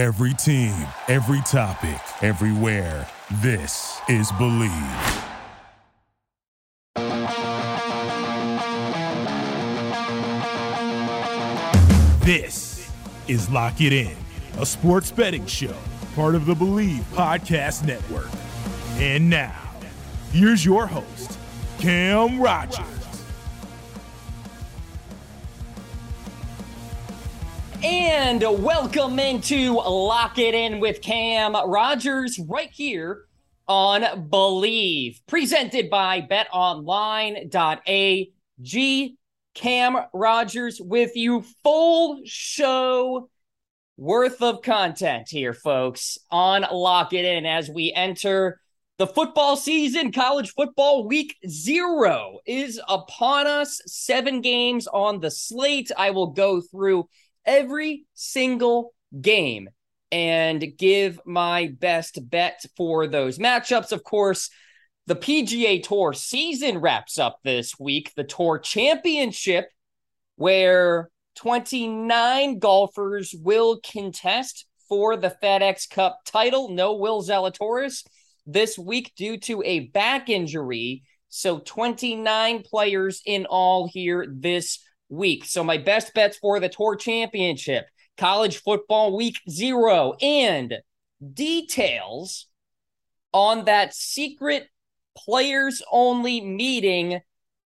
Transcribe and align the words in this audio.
Every 0.00 0.32
team, 0.32 0.86
every 1.08 1.42
topic, 1.42 2.00
everywhere. 2.22 3.06
This 3.42 4.00
is 4.08 4.32
Bleav. 4.32 5.26
This 12.24 12.90
is 13.28 13.50
Lock 13.50 13.82
It 13.82 13.92
In, 13.92 14.16
a 14.58 14.64
sports 14.64 15.10
betting 15.10 15.44
show, 15.44 15.76
part 16.14 16.34
of 16.34 16.46
the 16.46 16.54
Bleav 16.54 17.02
Podcast 17.12 17.84
Network. 17.84 18.30
And 18.96 19.28
now, 19.28 19.70
here's 20.32 20.64
your 20.64 20.86
host, 20.86 21.38
Cam 21.78 22.40
Rogers. 22.40 22.99
And 27.82 28.42
welcome 28.62 29.18
into 29.18 29.76
Lock 29.76 30.38
It 30.38 30.54
In 30.54 30.80
with 30.80 31.00
Cam 31.00 31.54
Rogers 31.54 32.38
right 32.38 32.68
here 32.70 33.24
on 33.66 34.02
Bleav, 34.28 35.18
presented 35.26 35.88
by 35.88 36.20
betonline.ag. 36.20 37.46
Cam 39.54 39.96
Rogers 40.12 40.78
with 40.78 41.16
you, 41.16 41.42
full 41.62 42.20
show 42.26 43.30
worth 43.96 44.42
of 44.42 44.60
content 44.60 45.28
here, 45.30 45.54
folks, 45.54 46.18
on 46.30 46.66
Lock 46.70 47.14
It 47.14 47.24
In 47.24 47.46
as 47.46 47.70
we 47.70 47.94
enter 47.94 48.60
the 48.98 49.06
football 49.06 49.56
season. 49.56 50.12
College 50.12 50.52
football 50.52 51.08
week 51.08 51.34
zero 51.48 52.40
is 52.44 52.78
upon 52.86 53.46
us. 53.46 53.80
Seven 53.86 54.42
games 54.42 54.86
on 54.86 55.20
the 55.20 55.30
slate. 55.30 55.90
I 55.96 56.10
will 56.10 56.26
go 56.26 56.60
through 56.60 57.08
every 57.50 58.04
single 58.14 58.94
game 59.20 59.68
and 60.12 60.64
give 60.78 61.20
my 61.26 61.74
best 61.78 62.18
bet 62.30 62.64
for 62.76 63.08
those 63.08 63.38
matchups. 63.38 63.90
Of 63.90 64.04
course, 64.04 64.50
the 65.08 65.16
PGA 65.16 65.82
Tour 65.82 66.12
season 66.12 66.78
wraps 66.78 67.18
up 67.18 67.40
this 67.42 67.78
week, 67.78 68.12
the 68.14 68.22
Tour 68.22 68.60
Championship, 68.60 69.68
where 70.36 71.10
29 71.34 72.60
golfers 72.60 73.34
will 73.36 73.80
contest 73.80 74.66
for 74.88 75.16
the 75.16 75.34
FedEx 75.42 75.90
Cup 75.90 76.20
title. 76.24 76.68
No 76.68 76.94
Will 76.94 77.20
Zalatoris 77.20 78.06
this 78.46 78.78
week 78.78 79.12
due 79.16 79.38
to 79.38 79.60
a 79.64 79.80
back 79.88 80.28
injury. 80.28 81.02
So 81.28 81.58
29 81.58 82.62
players 82.62 83.22
in 83.26 83.46
all 83.46 83.88
here 83.88 84.26
this 84.30 84.78
week. 85.10 85.44
So 85.44 85.62
my 85.62 85.76
best 85.76 86.14
bets 86.14 86.38
for 86.38 86.60
the 86.60 86.68
Tour 86.68 86.96
Championship, 86.96 87.86
college 88.16 88.58
football 88.58 89.16
week 89.16 89.38
zero, 89.48 90.14
and 90.22 90.74
details 91.34 92.46
on 93.32 93.64
that 93.66 93.94
secret 93.94 94.68
players 95.16 95.82
only 95.90 96.40
meeting 96.40 97.20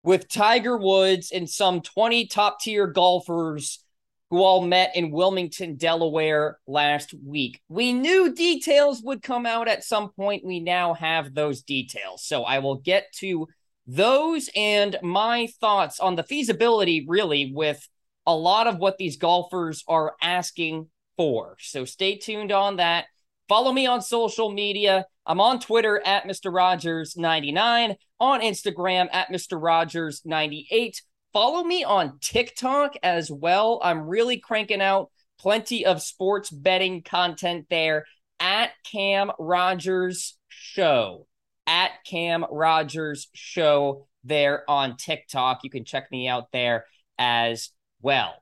with 0.02 0.28
Tiger 0.28 0.76
Woods 0.76 1.32
and 1.32 1.48
some 1.48 1.80
20 1.80 2.26
top 2.26 2.60
tier 2.60 2.86
golfers 2.86 3.84
who 4.30 4.42
all 4.42 4.62
met 4.62 4.94
in 4.94 5.10
Wilmington, 5.10 5.76
Delaware 5.76 6.58
last 6.66 7.14
week. 7.24 7.62
We 7.68 7.92
knew 7.92 8.34
details 8.34 9.02
would 9.02 9.22
come 9.22 9.46
out 9.46 9.68
at 9.68 9.84
some 9.84 10.10
point. 10.10 10.44
We 10.44 10.60
now 10.60 10.94
have 10.94 11.34
those 11.34 11.62
details. 11.62 12.24
So 12.24 12.44
I 12.44 12.58
will 12.58 12.76
get 12.76 13.06
to 13.16 13.48
those 13.88 14.50
and 14.54 14.96
my 15.02 15.48
thoughts 15.60 15.98
on 15.98 16.14
the 16.14 16.22
feasibility, 16.22 17.06
really, 17.08 17.50
with 17.54 17.88
a 18.26 18.36
lot 18.36 18.66
of 18.66 18.76
what 18.76 18.98
these 18.98 19.16
golfers 19.16 19.82
are 19.88 20.14
asking 20.22 20.88
for. 21.16 21.56
So 21.60 21.86
stay 21.86 22.18
tuned 22.18 22.52
on 22.52 22.76
that. 22.76 23.06
Follow 23.48 23.72
me 23.72 23.86
on 23.86 24.02
social 24.02 24.50
media. 24.52 25.06
I'm 25.24 25.40
on 25.40 25.58
Twitter 25.58 26.02
at 26.04 26.24
Mr. 26.24 26.52
Rogers99, 26.52 27.96
on 28.20 28.40
Instagram 28.42 29.08
at 29.10 29.30
Mr. 29.30 29.58
Rogers98. 29.58 30.96
Follow 31.32 31.64
me 31.64 31.82
on 31.82 32.18
TikTok 32.20 32.94
as 33.02 33.30
well. 33.30 33.80
I'm 33.82 34.02
really 34.02 34.38
cranking 34.38 34.82
out 34.82 35.10
plenty 35.38 35.86
of 35.86 36.02
sports 36.02 36.50
betting 36.50 37.02
content 37.02 37.66
there 37.70 38.04
at 38.38 38.72
Cam 38.84 39.32
Rogers 39.38 40.36
Show. 40.48 41.26
At 41.68 42.02
Cam 42.04 42.46
Rogers 42.50 43.28
Show 43.34 44.08
there 44.24 44.68
on 44.68 44.96
TikTok. 44.96 45.60
You 45.62 45.70
can 45.70 45.84
check 45.84 46.10
me 46.10 46.26
out 46.26 46.50
there 46.50 46.86
as 47.18 47.70
well. 48.00 48.34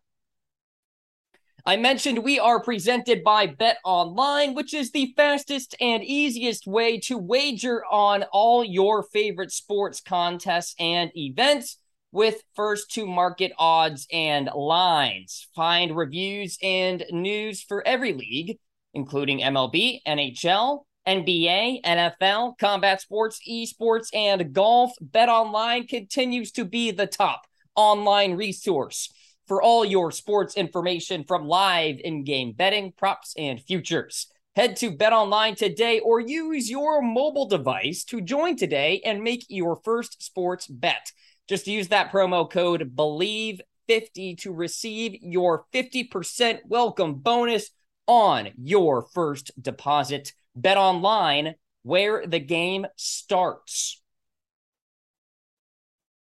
I 1.68 1.76
mentioned 1.76 2.18
we 2.22 2.38
are 2.38 2.62
presented 2.62 3.24
by 3.24 3.48
Bet 3.48 3.78
Online, 3.84 4.54
which 4.54 4.72
is 4.72 4.92
the 4.92 5.12
fastest 5.16 5.74
and 5.80 6.04
easiest 6.04 6.64
way 6.68 7.00
to 7.00 7.18
wager 7.18 7.84
on 7.86 8.22
all 8.30 8.62
your 8.62 9.02
favorite 9.02 9.50
sports 9.50 10.00
contests 10.00 10.76
and 10.78 11.10
events 11.16 11.78
with 12.12 12.40
first 12.54 12.92
to 12.92 13.04
market 13.04 13.50
odds 13.58 14.06
and 14.12 14.48
lines. 14.54 15.48
Find 15.56 15.96
reviews 15.96 16.56
and 16.62 17.04
news 17.10 17.64
for 17.64 17.84
every 17.84 18.12
league, 18.12 18.58
including 18.94 19.40
MLB, 19.40 20.02
NHL, 20.06 20.84
NBA, 21.06 21.82
NFL, 21.84 22.58
combat 22.58 23.00
sports, 23.00 23.40
esports, 23.48 24.08
and 24.12 24.52
golf. 24.52 24.92
Bet 25.00 25.28
Online 25.28 25.86
continues 25.86 26.52
to 26.52 26.64
be 26.64 26.90
the 26.90 27.06
top 27.06 27.46
online 27.74 28.34
resource 28.34 29.12
for 29.46 29.62
all 29.62 29.84
your 29.84 30.10
sports 30.10 30.56
information 30.56 31.24
from 31.24 31.46
live 31.46 31.96
in-game 32.02 32.52
betting, 32.52 32.92
props, 32.92 33.34
and 33.38 33.60
futures. 33.60 34.26
Head 34.56 34.76
to 34.76 34.90
Bet 34.90 35.12
Online 35.12 35.54
today 35.54 36.00
or 36.00 36.18
use 36.18 36.70
your 36.70 37.02
mobile 37.02 37.46
device 37.46 38.04
to 38.04 38.20
join 38.20 38.56
today 38.56 39.02
and 39.04 39.22
make 39.22 39.44
your 39.48 39.76
first 39.84 40.22
sports 40.22 40.66
bet. 40.66 41.12
Just 41.46 41.66
use 41.66 41.88
that 41.88 42.10
promo 42.10 42.50
code 42.50 42.96
BLEAV50 42.96 44.38
to 44.38 44.52
receive 44.52 45.18
your 45.22 45.66
50% 45.72 46.60
welcome 46.64 47.16
bonus 47.16 47.70
on 48.06 48.50
your 48.56 49.06
first 49.14 49.50
deposit. 49.60 50.32
Bet 50.56 50.76
Online, 50.76 51.54
where 51.82 52.26
the 52.26 52.40
game 52.40 52.86
starts. 52.96 54.00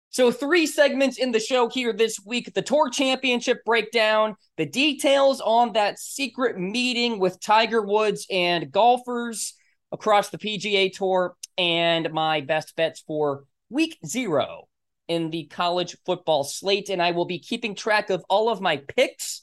So, 0.09 0.31
three 0.31 0.65
segments 0.65 1.17
in 1.17 1.33
the 1.33 1.41
show 1.41 1.67
here 1.67 1.91
this 1.91 2.19
week 2.25 2.53
the 2.53 2.61
Tour 2.61 2.89
Championship 2.89 3.65
breakdown, 3.65 4.35
the 4.55 4.65
details 4.65 5.41
on 5.41 5.73
that 5.73 5.99
secret 5.99 6.57
meeting 6.57 7.19
with 7.19 7.41
Tiger 7.41 7.81
Woods 7.81 8.25
and 8.29 8.71
golfers 8.71 9.55
across 9.91 10.29
the 10.29 10.37
PGA 10.37 10.93
Tour, 10.93 11.35
and 11.57 12.13
my 12.13 12.41
best 12.41 12.75
bets 12.75 13.03
for 13.05 13.43
week 13.69 13.97
zero 14.05 14.67
in 15.07 15.31
the 15.31 15.45
college 15.47 15.97
football 16.05 16.43
slate. 16.43 16.89
And 16.89 17.01
I 17.01 17.11
will 17.11 17.25
be 17.25 17.39
keeping 17.39 17.75
track 17.75 18.09
of 18.09 18.23
all 18.29 18.49
of 18.49 18.61
my 18.61 18.77
picks 18.77 19.41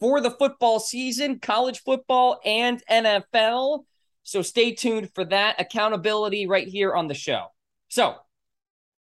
for 0.00 0.20
the 0.20 0.30
football 0.30 0.80
season, 0.80 1.40
college 1.40 1.80
football 1.80 2.40
and 2.44 2.82
NFL. 2.90 3.84
So, 4.26 4.42
stay 4.42 4.74
tuned 4.74 5.10
for 5.14 5.24
that 5.24 5.60
accountability 5.60 6.46
right 6.46 6.68
here 6.68 6.94
on 6.94 7.08
the 7.08 7.14
show. 7.14 7.46
So, 7.88 8.16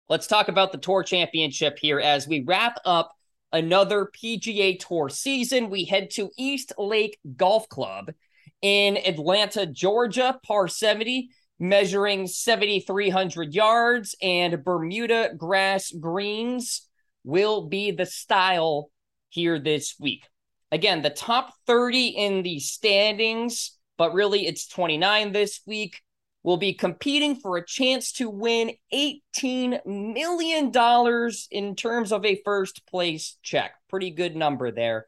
Let's 0.10 0.28
talk 0.28 0.48
about 0.48 0.72
the 0.72 0.78
Tour 0.78 1.04
Championship 1.04 1.78
here 1.80 2.00
as 2.00 2.30
we 2.30 2.42
wrap 2.42 2.80
up 2.86 3.14
another 3.52 4.10
PGA 4.16 4.80
Tour 4.80 5.10
season. 5.10 5.70
We 5.70 5.84
head 5.84 6.12
to 6.12 6.32
East 6.38 6.72
Lake 6.78 7.20
Golf 7.36 7.68
Club 7.68 8.14
in 8.62 8.96
Atlanta, 8.96 9.66
Georgia, 9.66 10.40
par 10.46 10.70
70, 10.70 11.30
measuring 11.60 12.26
7,300 12.26 13.54
yards, 13.54 14.16
and 14.22 14.64
Bermuda 14.64 15.32
grass 15.36 15.92
greens 15.92 16.88
will 17.26 17.68
be 17.68 17.92
the 17.92 18.06
style 18.06 18.90
here 19.28 19.60
this 19.60 19.96
week. 20.00 20.26
Again, 20.72 21.02
the 21.02 21.10
top 21.10 21.54
30 21.66 22.08
in 22.08 22.44
the 22.44 22.60
standings, 22.60 23.77
but 23.98 24.14
really 24.14 24.46
it's 24.46 24.68
29 24.68 25.32
this 25.32 25.62
week 25.66 26.02
will 26.44 26.58
be 26.58 26.74
competing 26.74 27.36
for 27.36 27.58
a 27.58 27.66
chance 27.66 28.14
to 28.14 28.30
win 28.30 28.72
$18 28.94 29.86
million 29.86 31.32
in 31.52 31.76
terms 31.76 32.12
of 32.14 32.26
a 32.26 32.42
first 32.46 32.88
place 32.88 33.38
check. 33.44 33.74
Pretty 33.90 34.12
good 34.12 34.36
number 34.36 34.72
there. 34.72 35.08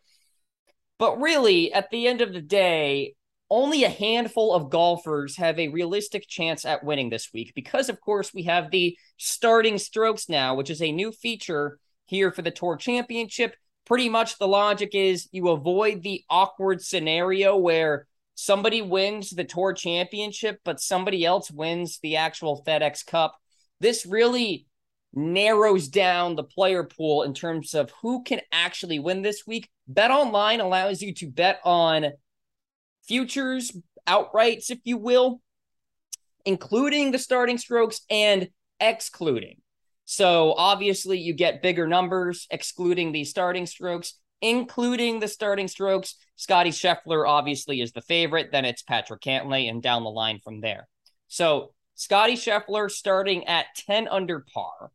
But 0.98 1.22
really, 1.22 1.72
at 1.72 1.90
the 1.92 2.08
end 2.08 2.20
of 2.20 2.34
the 2.34 2.42
day, 2.42 3.16
only 3.50 3.84
a 3.84 3.90
handful 3.90 4.54
of 4.54 4.70
golfers 4.70 5.38
have 5.38 5.58
a 5.58 5.70
realistic 5.70 6.28
chance 6.28 6.66
at 6.66 6.84
winning 6.84 7.10
this 7.10 7.30
week 7.34 7.54
because, 7.56 7.90
of 7.90 8.02
course, 8.02 8.34
we 8.34 8.44
have 8.44 8.70
the 8.70 8.98
starting 9.18 9.78
strokes 9.78 10.30
now, 10.30 10.56
which 10.56 10.70
is 10.70 10.82
a 10.82 10.92
new 10.92 11.12
feature 11.12 11.80
here 12.06 12.32
for 12.32 12.42
the 12.42 12.52
Tour 12.52 12.76
Championship. 12.76 13.56
Pretty 13.86 14.10
much 14.10 14.38
the 14.38 14.48
logic 14.48 14.90
is 14.94 15.30
you 15.32 15.50
avoid 15.50 16.04
the 16.04 16.24
awkward 16.30 16.82
scenario 16.82 17.56
where 17.56 18.08
somebody 18.40 18.82
wins 18.82 19.32
the 19.32 19.44
tour 19.44 19.74
championship, 19.74 20.62
but 20.64 20.80
somebody 20.80 21.26
else 21.26 21.52
wins 21.52 22.00
the 22.02 22.16
actual 22.16 22.64
FedEx 22.66 23.06
Cup. 23.06 23.38
This 23.82 24.06
really 24.06 24.66
narrows 25.14 25.90
down 25.90 26.36
the 26.36 26.44
player 26.44 26.86
pool 26.86 27.24
in 27.24 27.34
terms 27.34 27.74
of 27.74 27.92
who 28.02 28.24
can 28.24 28.40
actually 28.54 28.98
win 28.98 29.24
this 29.24 29.46
week. 29.46 29.70
Bet 29.90 30.10
online 30.10 30.62
allows 30.62 31.02
you 31.02 31.14
to 31.16 31.28
bet 31.28 31.60
on 31.66 32.12
futures, 33.06 33.76
outrights, 34.08 34.70
if 34.70 34.80
you 34.86 34.98
will, 34.98 35.42
including 36.46 37.12
the 37.12 37.20
starting 37.20 37.58
strokes 37.58 38.02
and 38.10 38.48
excluding. 38.80 39.58
So 40.06 40.54
obviously, 40.54 41.20
you 41.20 41.34
get 41.34 41.62
bigger 41.62 41.88
numbers 41.88 42.48
excluding 42.50 43.12
the 43.12 43.26
starting 43.26 43.66
strokes, 43.66 44.14
including 44.42 45.20
the 45.20 45.28
starting 45.28 45.68
strokes. 45.68 46.16
Scotty 46.36 46.72
Scheffler 46.72 47.28
obviously 47.28 47.82
is 47.82 47.92
the 47.92 48.02
favorite. 48.02 48.52
Then 48.52 48.66
it's 48.66 48.82
Patrick 48.82 49.22
Cantlay 49.22 49.70
and 49.70 49.82
down 49.82 50.04
the 50.04 50.10
line 50.10 50.40
from 50.40 50.62
there. 50.62 50.88
So 51.28 51.74
Scotty 51.96 52.36
Scheffler 52.36 52.90
starting 52.90 53.46
at 53.48 53.66
10 53.76 54.08
under 54.08 54.46
par. 54.54 54.92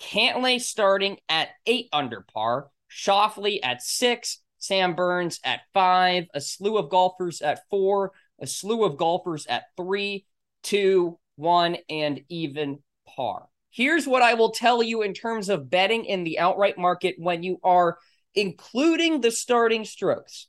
Cantlay 0.00 0.60
starting 0.60 1.18
at 1.28 1.50
8 1.66 1.88
under 1.92 2.22
par. 2.32 2.68
Schauffele 2.90 3.60
at 3.62 3.82
6. 3.82 4.38
Sam 4.58 4.94
Burns 4.94 5.40
at 5.44 5.60
5. 5.74 6.24
A 6.34 6.40
slew 6.40 6.78
of 6.78 6.90
golfers 6.90 7.42
at 7.42 7.60
4. 7.70 8.12
A 8.40 8.46
slew 8.46 8.84
of 8.84 8.96
golfers 8.96 9.46
at 9.46 9.64
3, 9.76 10.24
2, 10.62 11.18
1, 11.36 11.76
and 11.90 12.20
even 12.28 12.78
par. 13.06 13.46
Here's 13.70 14.06
what 14.06 14.22
I 14.22 14.34
will 14.34 14.50
tell 14.50 14.82
you 14.82 15.02
in 15.02 15.14
terms 15.14 15.48
of 15.48 15.70
betting 15.70 16.04
in 16.04 16.24
the 16.24 16.38
outright 16.38 16.78
market 16.78 17.16
when 17.18 17.42
you 17.42 17.60
are 17.62 17.98
including 18.34 19.20
the 19.20 19.30
starting 19.30 19.84
strokes. 19.84 20.46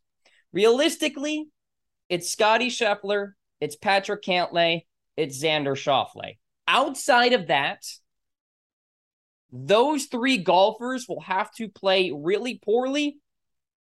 Realistically, 0.53 1.47
it's 2.09 2.31
Scotty 2.31 2.69
Scheffler, 2.69 3.33
it's 3.59 3.75
Patrick 3.75 4.23
Cantlay, 4.23 4.81
it's 5.15 5.41
Xander 5.41 5.75
Schauffele. 5.75 6.37
Outside 6.67 7.33
of 7.33 7.47
that, 7.47 7.85
those 9.51 10.05
three 10.05 10.37
golfers 10.37 11.07
will 11.07 11.21
have 11.21 11.53
to 11.55 11.69
play 11.69 12.11
really 12.15 12.59
poorly. 12.63 13.17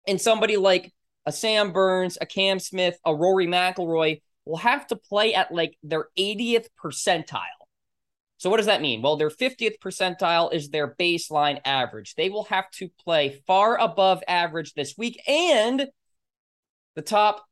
And 0.07 0.21
somebody 0.21 0.57
like 0.57 0.93
a 1.27 1.33
Sam 1.33 1.73
Burns, 1.73 2.17
a 2.21 2.27
Cam 2.27 2.59
Smith, 2.59 2.99
a 3.05 3.15
Rory 3.15 3.47
McIlroy 3.47 4.23
will 4.47 4.57
have 4.57 4.87
to 4.89 4.97
play 4.97 5.35
at 5.35 5.53
like 5.53 5.77
their 5.83 6.09
80th 6.19 6.67
percentile. 6.83 7.45
So 8.41 8.49
what 8.49 8.57
does 8.57 8.67
that 8.67 8.81
mean? 8.81 9.03
Well, 9.03 9.19
their 9.19 9.29
50th 9.29 9.79
percentile 9.85 10.51
is 10.51 10.71
their 10.71 10.95
baseline 10.95 11.61
average. 11.67 12.15
They 12.15 12.31
will 12.31 12.45
have 12.45 12.71
to 12.73 12.89
play 13.05 13.43
far 13.47 13.79
above 13.79 14.23
average 14.27 14.73
this 14.73 14.97
week 14.97 15.21
and 15.29 15.87
the 16.95 17.03
top 17.03 17.45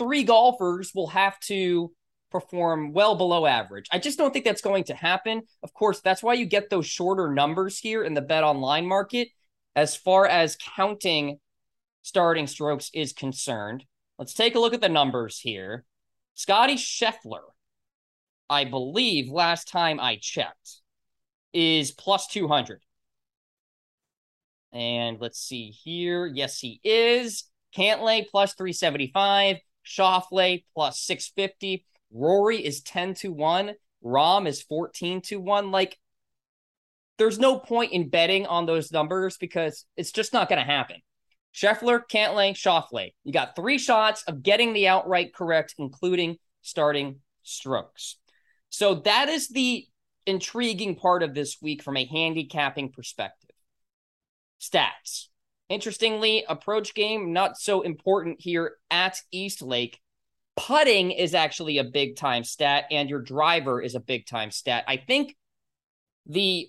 3 0.00 0.24
golfers 0.24 0.90
will 0.96 1.06
have 1.06 1.38
to 1.42 1.92
perform 2.32 2.92
well 2.92 3.14
below 3.14 3.46
average. 3.46 3.86
I 3.92 4.00
just 4.00 4.18
don't 4.18 4.32
think 4.32 4.44
that's 4.44 4.62
going 4.62 4.82
to 4.84 4.94
happen. 4.94 5.42
Of 5.62 5.72
course, 5.74 6.00
that's 6.00 6.24
why 6.24 6.34
you 6.34 6.46
get 6.46 6.70
those 6.70 6.86
shorter 6.86 7.32
numbers 7.32 7.78
here 7.78 8.02
in 8.02 8.14
the 8.14 8.20
bet 8.20 8.42
online 8.42 8.84
market 8.84 9.28
as 9.76 9.94
far 9.94 10.26
as 10.26 10.56
counting 10.56 11.38
starting 12.02 12.48
strokes 12.48 12.90
is 12.92 13.12
concerned. 13.12 13.84
Let's 14.18 14.34
take 14.34 14.56
a 14.56 14.58
look 14.58 14.74
at 14.74 14.80
the 14.80 14.88
numbers 14.88 15.38
here. 15.38 15.84
Scotty 16.34 16.74
Scheffler 16.74 17.51
I 18.48 18.64
believe 18.64 19.30
last 19.30 19.68
time 19.68 19.98
I 20.00 20.18
checked, 20.20 20.80
is 21.52 21.90
plus 21.90 22.26
200. 22.28 22.80
And 24.72 25.20
let's 25.20 25.38
see 25.38 25.70
here. 25.70 26.26
Yes, 26.26 26.58
he 26.58 26.80
is. 26.82 27.44
Cantlay 27.76 28.26
plus 28.30 28.54
375. 28.54 29.56
Schauffele 29.84 30.64
plus 30.74 31.00
650. 31.00 31.84
Rory 32.10 32.64
is 32.64 32.82
10 32.82 33.14
to 33.14 33.32
1. 33.32 33.72
Rahm 34.04 34.46
is 34.46 34.62
14 34.62 35.20
to 35.22 35.40
1. 35.40 35.70
Like, 35.70 35.98
there's 37.18 37.38
no 37.38 37.58
point 37.58 37.92
in 37.92 38.08
betting 38.08 38.46
on 38.46 38.66
those 38.66 38.90
numbers 38.90 39.36
because 39.36 39.84
it's 39.96 40.12
just 40.12 40.32
not 40.32 40.48
going 40.48 40.58
to 40.58 40.64
happen. 40.64 40.96
Scheffler, 41.54 42.00
Cantlay, 42.10 42.52
Schauffele. 42.54 43.12
You 43.24 43.32
got 43.32 43.54
three 43.54 43.78
shots 43.78 44.22
of 44.24 44.42
getting 44.42 44.72
the 44.72 44.88
outright 44.88 45.34
correct, 45.34 45.74
including 45.78 46.38
starting 46.62 47.20
strokes. 47.42 48.16
So 48.72 48.96
that 49.04 49.28
is 49.28 49.48
the 49.48 49.86
intriguing 50.26 50.96
part 50.96 51.22
of 51.22 51.34
this 51.34 51.58
week 51.60 51.82
from 51.82 51.98
a 51.98 52.06
handicapping 52.06 52.90
perspective. 52.90 53.50
Stats. 54.60 55.26
Interestingly, 55.68 56.44
approach 56.48 56.94
game, 56.94 57.34
not 57.34 57.58
so 57.58 57.82
important 57.82 58.40
here 58.40 58.76
at 58.90 59.20
East 59.30 59.60
Lake. 59.60 60.00
Putting 60.56 61.10
is 61.10 61.34
actually 61.34 61.78
a 61.78 61.84
big 61.84 62.16
time 62.16 62.44
stat, 62.44 62.84
and 62.90 63.10
your 63.10 63.20
driver 63.20 63.80
is 63.80 63.94
a 63.94 64.00
big 64.00 64.26
time 64.26 64.50
stat. 64.50 64.84
I 64.88 64.96
think 64.96 65.36
the 66.26 66.68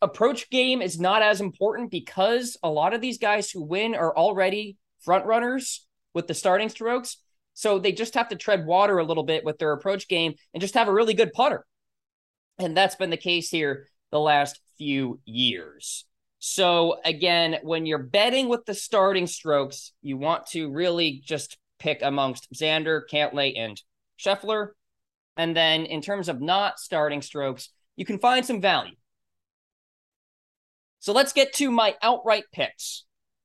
approach 0.00 0.48
game 0.48 0.80
is 0.80 0.98
not 0.98 1.20
as 1.20 1.42
important 1.42 1.90
because 1.90 2.56
a 2.62 2.70
lot 2.70 2.94
of 2.94 3.02
these 3.02 3.18
guys 3.18 3.50
who 3.50 3.62
win 3.62 3.94
are 3.94 4.16
already 4.16 4.78
front 5.00 5.26
runners 5.26 5.86
with 6.14 6.28
the 6.28 6.34
starting 6.34 6.70
strokes. 6.70 7.18
So 7.60 7.78
they 7.78 7.92
just 7.92 8.14
have 8.14 8.28
to 8.28 8.36
tread 8.36 8.64
water 8.64 8.96
a 8.96 9.04
little 9.04 9.22
bit 9.22 9.44
with 9.44 9.58
their 9.58 9.72
approach 9.72 10.08
game 10.08 10.32
and 10.54 10.62
just 10.62 10.72
have 10.72 10.88
a 10.88 10.92
really 10.94 11.12
good 11.12 11.34
putter. 11.34 11.66
And 12.58 12.74
that's 12.74 12.94
been 12.94 13.10
the 13.10 13.18
case 13.18 13.50
here 13.50 13.86
the 14.10 14.18
last 14.18 14.58
few 14.78 15.20
years. 15.26 16.06
So 16.38 16.96
again, 17.04 17.58
when 17.62 17.84
you're 17.84 17.98
betting 17.98 18.48
with 18.48 18.64
the 18.64 18.72
starting 18.72 19.26
strokes, 19.26 19.92
you 20.00 20.16
want 20.16 20.46
to 20.52 20.72
really 20.72 21.20
just 21.22 21.58
pick 21.78 22.00
amongst 22.00 22.50
Xander, 22.50 23.02
Cantlay, 23.12 23.52
and 23.58 23.78
Scheffler. 24.18 24.68
And 25.36 25.54
then 25.54 25.84
in 25.84 26.00
terms 26.00 26.30
of 26.30 26.40
not 26.40 26.78
starting 26.78 27.20
strokes, 27.20 27.68
you 27.94 28.06
can 28.06 28.18
find 28.18 28.46
some 28.46 28.62
value. 28.62 28.96
So 31.00 31.12
let's 31.12 31.34
get 31.34 31.52
to 31.56 31.70
my 31.70 31.94
outright 32.00 32.44
picks 32.54 33.04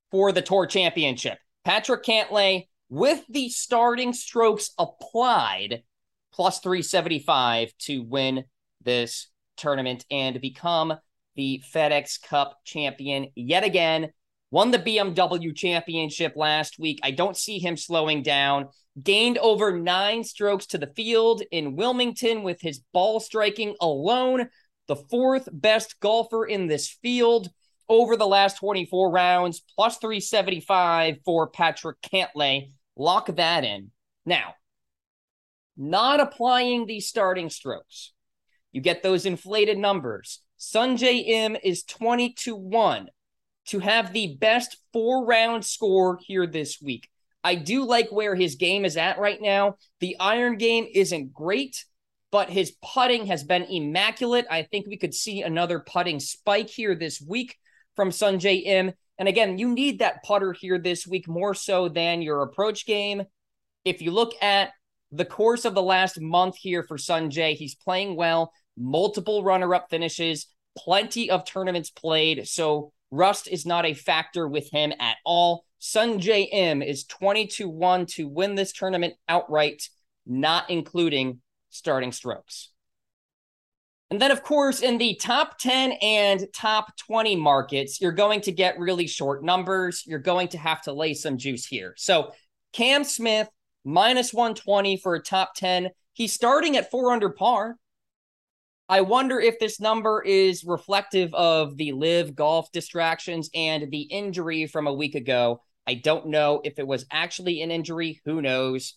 for 0.09 0.31
the 0.31 0.41
Tour 0.41 0.67
Championship. 0.67 1.38
Patrick 1.65 2.06
Cantlay 2.06 2.67
with 2.95 3.25
the 3.27 3.50
starting 3.50 4.13
strokes 4.13 4.71
applied, 4.80 5.83
plus 6.31 6.59
375 6.59 7.74
to 7.77 8.01
win 8.03 8.45
this 8.81 9.27
tournament 9.57 10.06
and 10.09 10.39
become 10.39 10.94
the 11.36 11.62
FedEx 11.74 12.21
Cup 12.21 12.57
champion 12.63 13.27
yet 13.36 13.65
again. 13.65 14.13
Won 14.50 14.71
the 14.71 14.80
BMW 14.80 15.53
championship 15.53 16.38
last 16.38 16.80
week. 16.80 17.01
I 17.03 17.12
don't 17.12 17.36
see 17.36 17.59
him 17.59 17.75
slowing 17.75 18.24
down. 18.24 18.69
Gained 19.03 19.39
over 19.39 19.77
nine 19.77 20.24
strokes 20.24 20.65
to 20.68 20.77
the 20.77 20.94
field 20.95 21.44
in 21.51 21.75
Wilmington 21.75 22.44
with 22.44 22.62
his 22.62 22.80
ball 22.94 23.19
striking 23.19 23.75
alone. 23.81 24.48
The 24.88 24.95
fourth 24.95 25.50
best 25.51 26.00
golfer 26.00 26.45
in 26.45 26.68
this 26.68 26.88
field 27.01 27.50
over 27.89 28.15
the 28.15 28.25
last 28.25 28.57
24 28.59 29.12
rounds, 29.12 29.62
plus 29.75 29.98
375 29.98 31.18
for 31.25 31.50
Patrick 31.50 32.01
Cantlay. 32.01 32.71
Lock 32.95 33.27
that 33.36 33.63
in. 33.63 33.92
Now, 34.25 34.56
not 35.77 36.19
applying 36.19 36.86
these 36.86 37.08
starting 37.08 37.50
strokes, 37.50 38.13
you 38.72 38.81
get 38.81 39.03
those 39.03 39.25
inflated 39.25 39.77
numbers. 39.77 40.41
Sungjae 40.60 41.27
Im 41.27 41.58
is 41.63 41.84
20 41.84 42.34
to 42.39 42.55
1 42.55 43.10
to 43.67 43.79
have 43.79 44.13
the 44.13 44.38
best 44.39 44.77
four 44.93 45.25
round 45.25 45.65
score 45.65 46.19
here 46.22 46.48
this 46.48 46.81
week. 46.81 47.10
I 47.43 47.55
do 47.55 47.84
like 47.84 48.12
where 48.12 48.36
his 48.36 48.55
game 48.55 48.86
is 48.86 48.98
at 48.98 49.19
right 49.19 49.39
now. 49.41 49.75
The 50.00 50.15
iron 50.19 50.58
game 50.58 50.88
isn't 50.91 51.34
great, 51.34 51.86
but 52.31 52.50
his 52.50 52.75
putting 52.81 53.27
has 53.27 53.43
been 53.43 53.63
immaculate. 53.63 54.46
I 54.50 54.63
think 54.63 54.88
we 54.88 54.98
could 54.98 55.13
see 55.13 55.41
another 55.41 55.79
putting 55.79 56.19
spike 56.19 56.69
here 56.69 56.96
this 56.96 57.22
week 57.22 57.55
from 57.96 58.10
Sungjae 58.10 58.65
Im. 58.65 58.93
And 59.17 59.27
again, 59.27 59.57
you 59.57 59.69
need 59.69 60.00
that 60.00 60.24
putter 60.24 60.53
here 60.53 60.77
this 60.77 61.07
week 61.07 61.27
more 61.27 61.53
so 61.53 61.88
than 61.88 62.22
your 62.22 62.41
approach 62.41 62.86
game. 62.86 63.24
If 63.86 64.01
you 64.01 64.12
look 64.12 64.34
at 64.41 64.72
the 65.12 65.25
course 65.25 65.65
of 65.65 65.74
the 65.74 65.81
last 65.81 66.19
month 66.19 66.57
here 66.57 66.84
for 66.84 66.98
Sungjae, 66.98 67.55
he's 67.55 67.75
playing 67.75 68.15
well, 68.15 68.51
multiple 68.77 69.43
runner 69.43 69.74
up 69.74 69.89
finishes, 69.89 70.48
plenty 70.77 71.29
of 71.29 71.45
tournaments 71.45 71.89
played. 71.89 72.48
So 72.48 72.91
rust 73.12 73.48
is 73.48 73.65
not 73.65 73.86
a 73.86 73.93
factor 73.93 74.48
with 74.48 74.69
him 74.72 74.91
at 75.00 75.17
all. 75.25 75.63
Sungjae 75.79 76.48
Im 76.51 76.81
is 76.81 77.05
22 77.05 77.69
1 77.69 78.05
to 78.07 78.27
win 78.27 78.55
this 78.55 78.74
tournament 78.74 79.13
outright, 79.29 79.88
not 80.25 80.69
including 80.69 81.41
starting 81.69 82.12
strokes. 82.12 82.72
And 84.12 84.21
then, 84.21 84.31
of 84.31 84.43
course, 84.43 84.81
in 84.81 84.97
the 84.97 85.15
top 85.15 85.57
10 85.57 85.93
and 85.93 86.45
top 86.53 86.95
20 86.97 87.35
markets, 87.38 88.00
you're 88.00 88.12
going 88.12 88.41
to 88.41 88.51
get 88.51 88.77
really 88.77 89.07
short 89.07 89.43
numbers. 89.43 90.03
You're 90.05 90.19
going 90.19 90.50
to 90.50 90.59
have 90.59 90.81
to 90.83 90.93
lay 90.93 91.15
some 91.15 91.38
juice 91.38 91.65
here. 91.65 91.95
So, 91.97 92.31
Cam 92.71 93.03
Smith, 93.03 93.50
minus 93.83 94.33
120 94.33 94.97
for 94.97 95.15
a 95.15 95.21
top 95.21 95.55
10. 95.55 95.89
He's 96.13 96.33
starting 96.33 96.77
at 96.77 96.91
four 96.91 97.12
under 97.12 97.29
par. 97.29 97.77
I 98.88 99.01
wonder 99.01 99.39
if 99.39 99.57
this 99.57 99.79
number 99.79 100.21
is 100.21 100.63
reflective 100.63 101.33
of 101.33 101.75
the 101.75 101.91
LIV 101.91 102.35
golf 102.35 102.71
distractions 102.71 103.50
and 103.55 103.89
the 103.89 104.01
injury 104.01 104.67
from 104.67 104.85
a 104.85 104.93
week 104.93 105.15
ago. 105.15 105.62
I 105.88 105.95
don't 105.95 106.27
know 106.27 106.62
if 106.63 106.77
it 106.77 106.85
was 106.85 107.05
actually 107.12 107.62
an 107.62 107.71
injury. 107.71 108.21
Who 108.25 108.41
knows? 108.41 108.93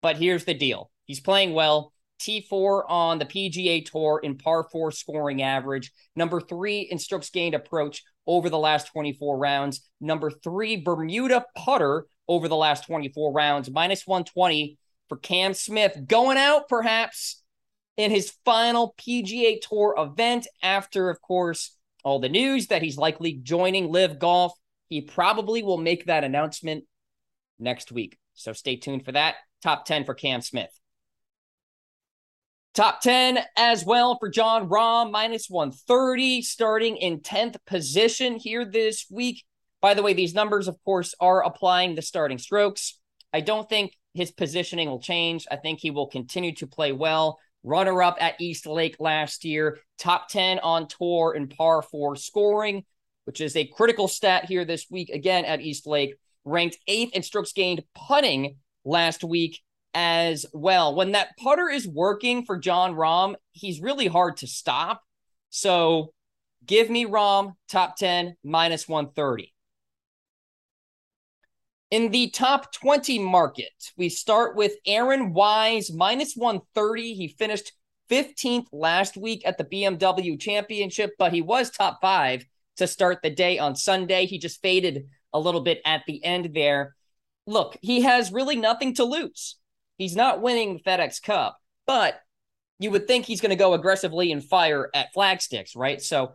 But 0.00 0.16
here's 0.16 0.44
the 0.44 0.54
deal 0.54 0.90
he's 1.06 1.20
playing 1.20 1.54
well. 1.54 1.92
T4 2.22 2.84
on 2.88 3.18
the 3.18 3.26
PGA 3.26 3.84
Tour 3.84 4.20
in 4.22 4.38
par 4.38 4.66
four 4.70 4.90
scoring 4.90 5.42
average. 5.42 5.90
Number 6.14 6.40
three 6.40 6.80
in 6.80 6.98
strokes 6.98 7.30
gained 7.30 7.54
approach 7.54 8.02
over 8.26 8.48
the 8.48 8.58
last 8.58 8.88
24 8.92 9.36
rounds. 9.38 9.88
Number 10.00 10.30
three, 10.30 10.76
Bermuda 10.76 11.44
putter 11.56 12.06
over 12.28 12.48
the 12.48 12.56
last 12.56 12.86
24 12.86 13.32
rounds, 13.32 13.70
minus 13.70 14.06
120 14.06 14.78
for 15.08 15.16
Cam 15.18 15.54
Smith, 15.54 15.98
going 16.06 16.38
out 16.38 16.68
perhaps 16.68 17.42
in 17.96 18.10
his 18.10 18.32
final 18.44 18.94
PGA 18.98 19.60
Tour 19.60 19.94
event 19.98 20.46
after, 20.62 21.10
of 21.10 21.20
course, 21.20 21.76
all 22.04 22.20
the 22.20 22.28
news 22.28 22.68
that 22.68 22.82
he's 22.82 22.96
likely 22.96 23.34
joining 23.34 23.90
LIV 23.90 24.18
Golf. 24.18 24.52
He 24.88 25.00
probably 25.00 25.62
will 25.62 25.78
make 25.78 26.06
that 26.06 26.24
announcement 26.24 26.84
next 27.58 27.92
week. 27.92 28.18
So 28.34 28.52
stay 28.52 28.76
tuned 28.76 29.04
for 29.04 29.12
that. 29.12 29.36
Top 29.62 29.84
10 29.84 30.04
for 30.04 30.14
Cam 30.14 30.40
Smith. 30.40 30.70
Top 32.74 33.02
10 33.02 33.38
as 33.54 33.84
well 33.84 34.16
for 34.18 34.30
Jon 34.30 34.66
Rahm, 34.66 35.10
minus 35.10 35.50
130, 35.50 36.40
starting 36.40 36.96
in 36.96 37.20
10th 37.20 37.56
position 37.66 38.36
here 38.36 38.64
this 38.64 39.04
week. 39.10 39.44
By 39.82 39.92
the 39.92 40.02
way, 40.02 40.14
these 40.14 40.32
numbers, 40.32 40.68
of 40.68 40.82
course, 40.82 41.14
are 41.20 41.44
applying 41.44 41.94
the 41.94 42.00
starting 42.00 42.38
strokes. 42.38 42.98
I 43.30 43.42
don't 43.42 43.68
think 43.68 43.94
his 44.14 44.30
positioning 44.30 44.88
will 44.88 45.00
change. 45.00 45.46
I 45.50 45.56
think 45.56 45.80
he 45.80 45.90
will 45.90 46.06
continue 46.06 46.54
to 46.54 46.66
play 46.66 46.92
well. 46.92 47.38
Runner 47.62 48.02
up 48.02 48.16
at 48.20 48.40
East 48.40 48.66
Lake 48.66 48.96
last 48.98 49.44
year, 49.44 49.78
top 49.98 50.28
10 50.30 50.58
on 50.60 50.88
tour 50.88 51.34
in 51.36 51.48
par 51.48 51.82
four 51.82 52.16
scoring, 52.16 52.84
which 53.26 53.42
is 53.42 53.54
a 53.54 53.66
critical 53.66 54.08
stat 54.08 54.46
here 54.46 54.64
this 54.64 54.86
week, 54.90 55.10
again 55.10 55.44
at 55.44 55.60
East 55.60 55.86
Lake. 55.86 56.14
Ranked 56.46 56.78
eighth 56.88 57.12
in 57.14 57.22
strokes 57.22 57.52
gained 57.52 57.82
putting 57.94 58.56
last 58.82 59.22
week 59.22 59.60
as 59.94 60.46
well. 60.52 60.94
When 60.94 61.12
that 61.12 61.36
putter 61.38 61.68
is 61.68 61.86
working 61.86 62.44
for 62.44 62.58
Jon 62.58 62.94
Rahm, 62.94 63.34
he's 63.52 63.80
really 63.80 64.06
hard 64.06 64.38
to 64.38 64.46
stop. 64.46 65.02
So 65.50 66.12
give 66.64 66.90
me 66.90 67.06
Rahm 67.06 67.54
top 67.68 67.96
10 67.96 68.36
minus 68.44 68.88
130. 68.88 69.52
In 71.90 72.10
the 72.10 72.30
top 72.30 72.72
20 72.72 73.18
market, 73.18 73.92
we 73.98 74.08
start 74.08 74.56
with 74.56 74.72
Aaron 74.86 75.34
Wise 75.34 75.92
minus 75.92 76.34
130. 76.34 77.14
He 77.14 77.28
finished 77.28 77.72
15th 78.10 78.66
last 78.72 79.16
week 79.16 79.42
at 79.44 79.58
the 79.58 79.64
BMW 79.64 80.40
Championship, 80.40 81.12
but 81.18 81.32
he 81.34 81.42
was 81.42 81.70
top 81.70 81.98
five 82.00 82.44
to 82.76 82.86
start 82.86 83.18
the 83.22 83.30
day 83.30 83.58
on 83.58 83.76
Sunday. 83.76 84.24
He 84.24 84.38
just 84.38 84.62
faded 84.62 85.08
a 85.34 85.38
little 85.38 85.60
bit 85.60 85.82
at 85.84 86.02
the 86.06 86.24
end 86.24 86.50
there. 86.54 86.94
Look, 87.46 87.76
he 87.82 88.02
has 88.02 88.32
really 88.32 88.56
nothing 88.56 88.94
to 88.94 89.04
lose. 89.04 89.56
He's 90.02 90.16
not 90.16 90.42
winning 90.42 90.74
the 90.74 90.82
FedEx 90.82 91.22
Cup, 91.22 91.60
but 91.86 92.20
you 92.80 92.90
would 92.90 93.06
think 93.06 93.24
he's 93.24 93.40
going 93.40 93.50
to 93.50 93.56
go 93.56 93.74
aggressively 93.74 94.32
and 94.32 94.42
fire 94.42 94.90
at 94.92 95.12
flagsticks, 95.14 95.76
right? 95.76 96.02
So 96.02 96.32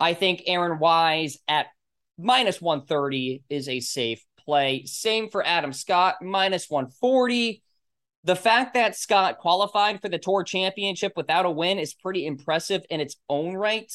I 0.00 0.14
think 0.14 0.42
Aaron 0.46 0.80
Wise 0.80 1.38
at 1.46 1.66
minus 2.18 2.60
130 2.60 3.44
is 3.48 3.68
a 3.68 3.78
safe 3.78 4.24
play. 4.44 4.84
Same 4.86 5.30
for 5.30 5.46
Adam 5.46 5.72
Scott, 5.72 6.16
minus 6.22 6.68
140. 6.68 7.62
The 8.24 8.34
fact 8.34 8.74
that 8.74 8.96
Scott 8.96 9.38
qualified 9.38 10.02
for 10.02 10.08
the 10.08 10.18
Tour 10.18 10.42
Championship 10.42 11.12
without 11.14 11.46
a 11.46 11.50
win 11.52 11.78
is 11.78 11.94
pretty 11.94 12.26
impressive 12.26 12.82
in 12.90 13.00
its 13.00 13.14
own 13.28 13.54
right. 13.54 13.92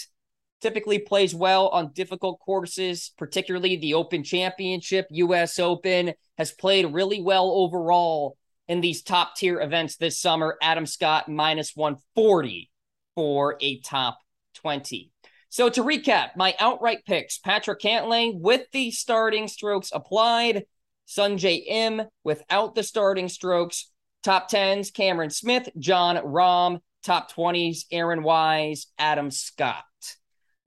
Typically 0.61 0.97
plays 0.97 1.35
well 1.35 1.67
on 1.67 1.91
difficult 1.91 2.39
courses, 2.39 3.11
particularly 3.17 3.75
the 3.75 3.95
Open 3.95 4.23
Championship, 4.23 5.07
US 5.11 5.59
Open, 5.59 6.13
has 6.37 6.53
played 6.53 6.93
really 6.93 7.21
well 7.21 7.51
overall 7.51 8.37
in 8.69 8.79
these 8.79 9.01
top 9.01 9.35
tier 9.35 9.59
events 9.59 9.97
this 9.97 10.17
summer. 10.17 10.57
Adam 10.61 10.85
Scott 10.85 11.27
minus 11.27 11.75
140 11.75 12.69
for 13.15 13.57
a 13.59 13.79
top 13.81 14.19
20. 14.53 15.11
So 15.49 15.67
to 15.69 15.83
recap, 15.83 16.37
my 16.37 16.55
outright 16.59 17.03
picks 17.05 17.39
Patrick 17.39 17.81
Cantlay 17.81 18.31
with 18.33 18.67
the 18.71 18.91
starting 18.91 19.47
strokes 19.47 19.89
applied, 19.91 20.65
Sungjae 21.07 21.63
Im 21.67 22.03
without 22.23 22.75
the 22.75 22.83
starting 22.83 23.27
strokes, 23.27 23.91
top 24.23 24.49
10s 24.49 24.93
Cameron 24.93 25.31
Smith, 25.31 25.67
Jon 25.79 26.17
Rahm, 26.17 26.79
top 27.03 27.31
20s 27.31 27.85
Aaron 27.91 28.21
Wise, 28.21 28.87
Adam 28.99 29.31
Scott. 29.31 29.83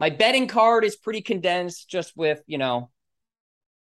My 0.01 0.11
betting 0.11 0.49
card 0.49 0.85
is 0.85 0.97
pretty 0.97 1.21
condensed 1.21 1.89
just 1.89 2.17
with, 2.17 2.43
you 2.49 2.59
know, 2.59 2.91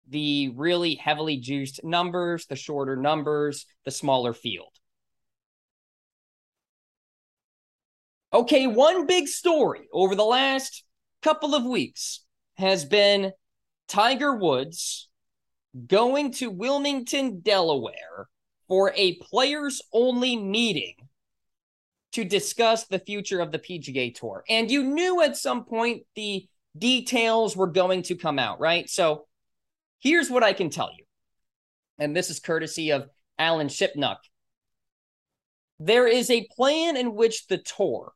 the 0.09 0.53
really 0.55 0.95
heavily 0.95 1.37
juiced 1.39 1.83
numbers, 1.85 2.47
the 2.47 2.57
shorter 2.57 2.97
numbers, 2.97 3.67
the 3.85 3.91
smaller 3.91 4.33
field. 4.33 4.73
Okay, 8.33 8.67
one 8.67 9.07
big 9.07 9.29
story 9.29 9.89
over 9.93 10.15
the 10.15 10.25
last 10.25 10.85
couple 11.23 11.55
of 11.55 11.65
weeks 11.65 12.25
has 12.57 12.85
been 12.85 13.33
Tiger 13.89 14.35
Woods 14.35 15.09
going 15.87 16.33
to 16.33 16.51
Wilmington, 16.51 17.41
Delaware 17.41 18.29
for 18.69 18.93
a 18.97 19.15
players 19.17 19.81
only 19.93 20.37
meeting 20.37 20.95
to 22.13 22.25
discuss 22.25 22.85
the 22.85 22.99
future 22.99 23.41
of 23.41 23.53
the 23.53 23.59
PGA 23.59 24.15
Tour. 24.15 24.43
And 24.49 24.71
you 24.71 24.83
knew 24.83 25.23
at 25.23 25.37
some 25.37 25.65
point 25.65 26.03
the 26.15 26.49
details 26.77 27.57
were 27.57 27.67
going 27.67 28.03
to 28.05 28.17
come 28.17 28.39
out, 28.39 28.61
right? 28.61 28.89
So 28.89 29.27
here's 30.01 30.31
what 30.31 30.43
I 30.43 30.53
can 30.53 30.71
tell 30.71 30.91
you. 30.97 31.05
And 31.99 32.15
this 32.15 32.31
is 32.31 32.41
courtesy 32.41 32.91
of 32.91 33.09
Alan 33.39 33.69
Shipnuck. 33.69 34.19
There 35.79 36.07
is 36.07 36.31
a 36.31 36.49
plan 36.57 36.97
in 36.97 37.15
which 37.15 37.47
the 37.47 37.59
tour 37.59 38.13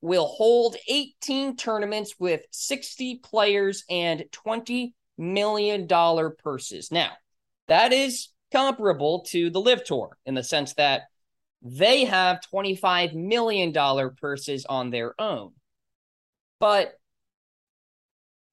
will 0.00 0.26
hold 0.26 0.76
18 0.86 1.56
tournaments 1.56 2.14
with 2.18 2.42
60 2.50 3.20
players 3.24 3.84
and 3.88 4.24
$20 4.32 4.92
million 5.16 5.88
purses. 5.88 6.92
Now, 6.92 7.12
that 7.68 7.92
is 7.92 8.28
comparable 8.52 9.20
to 9.28 9.50
the 9.50 9.60
LIV 9.60 9.84
Tour 9.84 10.18
in 10.26 10.34
the 10.34 10.44
sense 10.44 10.74
that 10.74 11.04
they 11.62 12.04
have 12.04 12.40
$25 12.52 13.14
million 13.14 13.72
purses 14.20 14.66
on 14.66 14.90
their 14.90 15.18
own. 15.20 15.52
But 16.60 16.98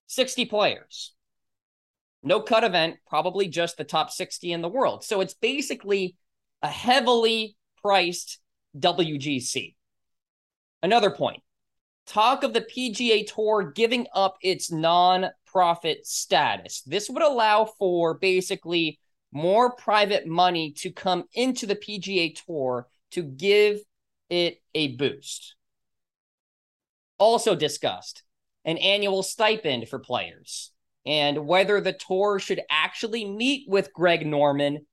60 0.08 0.46
players. 0.46 1.14
No 2.24 2.42
cut 2.42 2.64
event, 2.64 2.98
probably 3.08 3.48
just 3.48 3.78
the 3.78 3.84
top 3.84 4.12
60 4.12 4.52
in 4.52 4.62
the 4.62 4.70
world. 4.70 5.04
So 5.04 5.22
it's 5.22 5.34
basically 5.34 6.16
a 6.62 6.68
heavily 6.68 7.56
priced 7.82 8.40
WGC. 8.78 9.76
Another 10.84 11.12
point 11.12 11.42
talk 12.08 12.44
of 12.44 12.54
the 12.54 12.62
PGA 12.62 13.26
Tour 13.26 13.72
giving 13.72 14.08
up 14.14 14.38
its 14.42 14.72
non 14.72 15.30
profit 15.46 16.06
status. 16.06 16.82
This 16.82 17.10
would 17.10 17.24
allow 17.24 17.66
for 17.66 18.16
basically 18.16 19.00
more 19.32 19.76
private 19.76 20.28
money 20.28 20.72
to 20.72 20.92
come 20.92 21.24
into 21.34 21.66
the 21.66 21.76
PGA 21.76 22.36
Tour 22.46 22.88
to 23.12 23.24
give 23.24 23.80
it 24.30 24.62
a 24.74 24.96
boost. 24.96 25.56
Also 27.18 27.56
discussed 27.56 28.24
an 28.66 28.78
annual 28.78 29.24
stipend 29.24 29.88
for 29.88 30.00
players 30.00 30.72
and 31.06 31.48
whether 31.48 31.82
the 31.82 31.94
tour 31.94 32.40
should 32.40 32.62
actually 32.70 33.26
meet 33.26 33.68
with 33.68 33.94
Greg 33.94 34.26
Norman 34.26 34.86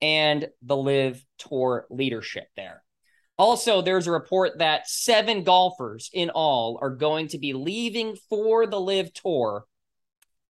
and 0.00 0.48
the 0.62 0.76
LIV 0.76 1.24
Tour 1.38 1.86
leadership 1.90 2.48
there. 2.56 2.82
Also, 3.38 3.82
there's 3.82 4.06
a 4.06 4.12
report 4.12 4.58
that 4.58 4.88
seven 4.88 5.44
golfers 5.44 6.10
in 6.12 6.30
all 6.30 6.78
are 6.80 6.90
going 6.90 7.28
to 7.28 7.38
be 7.38 7.52
leaving 7.52 8.16
for 8.30 8.66
the 8.66 8.80
LIV 8.80 9.12
Tour 9.12 9.64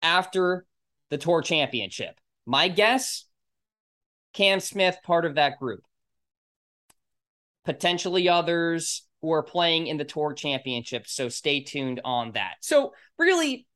after 0.03 0.65
the 1.11 1.19
Tour 1.19 1.43
Championship. 1.43 2.19
My 2.47 2.69
guess 2.69 3.27
Cam 4.33 4.61
Smith, 4.61 4.99
part 5.03 5.25
of 5.25 5.35
that 5.35 5.59
group. 5.59 5.83
Potentially 7.65 8.29
others 8.29 9.03
who 9.21 9.33
are 9.33 9.43
playing 9.43 9.87
in 9.87 9.99
the 9.99 10.05
Tour 10.05 10.33
Championship. 10.33 11.07
So 11.07 11.29
stay 11.29 11.61
tuned 11.61 12.01
on 12.05 12.33
that. 12.33 12.55
So, 12.61 12.95
really, 13.19 13.67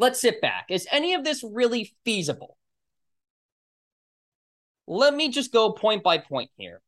let's 0.00 0.20
sit 0.20 0.40
back. 0.40 0.66
Is 0.68 0.88
any 0.90 1.14
of 1.14 1.22
this 1.22 1.44
really 1.44 1.94
feasible? 2.04 2.56
Let 4.88 5.14
me 5.14 5.28
just 5.28 5.52
go 5.52 5.70
point 5.70 6.02
by 6.02 6.18
point 6.18 6.50
here 6.56 6.82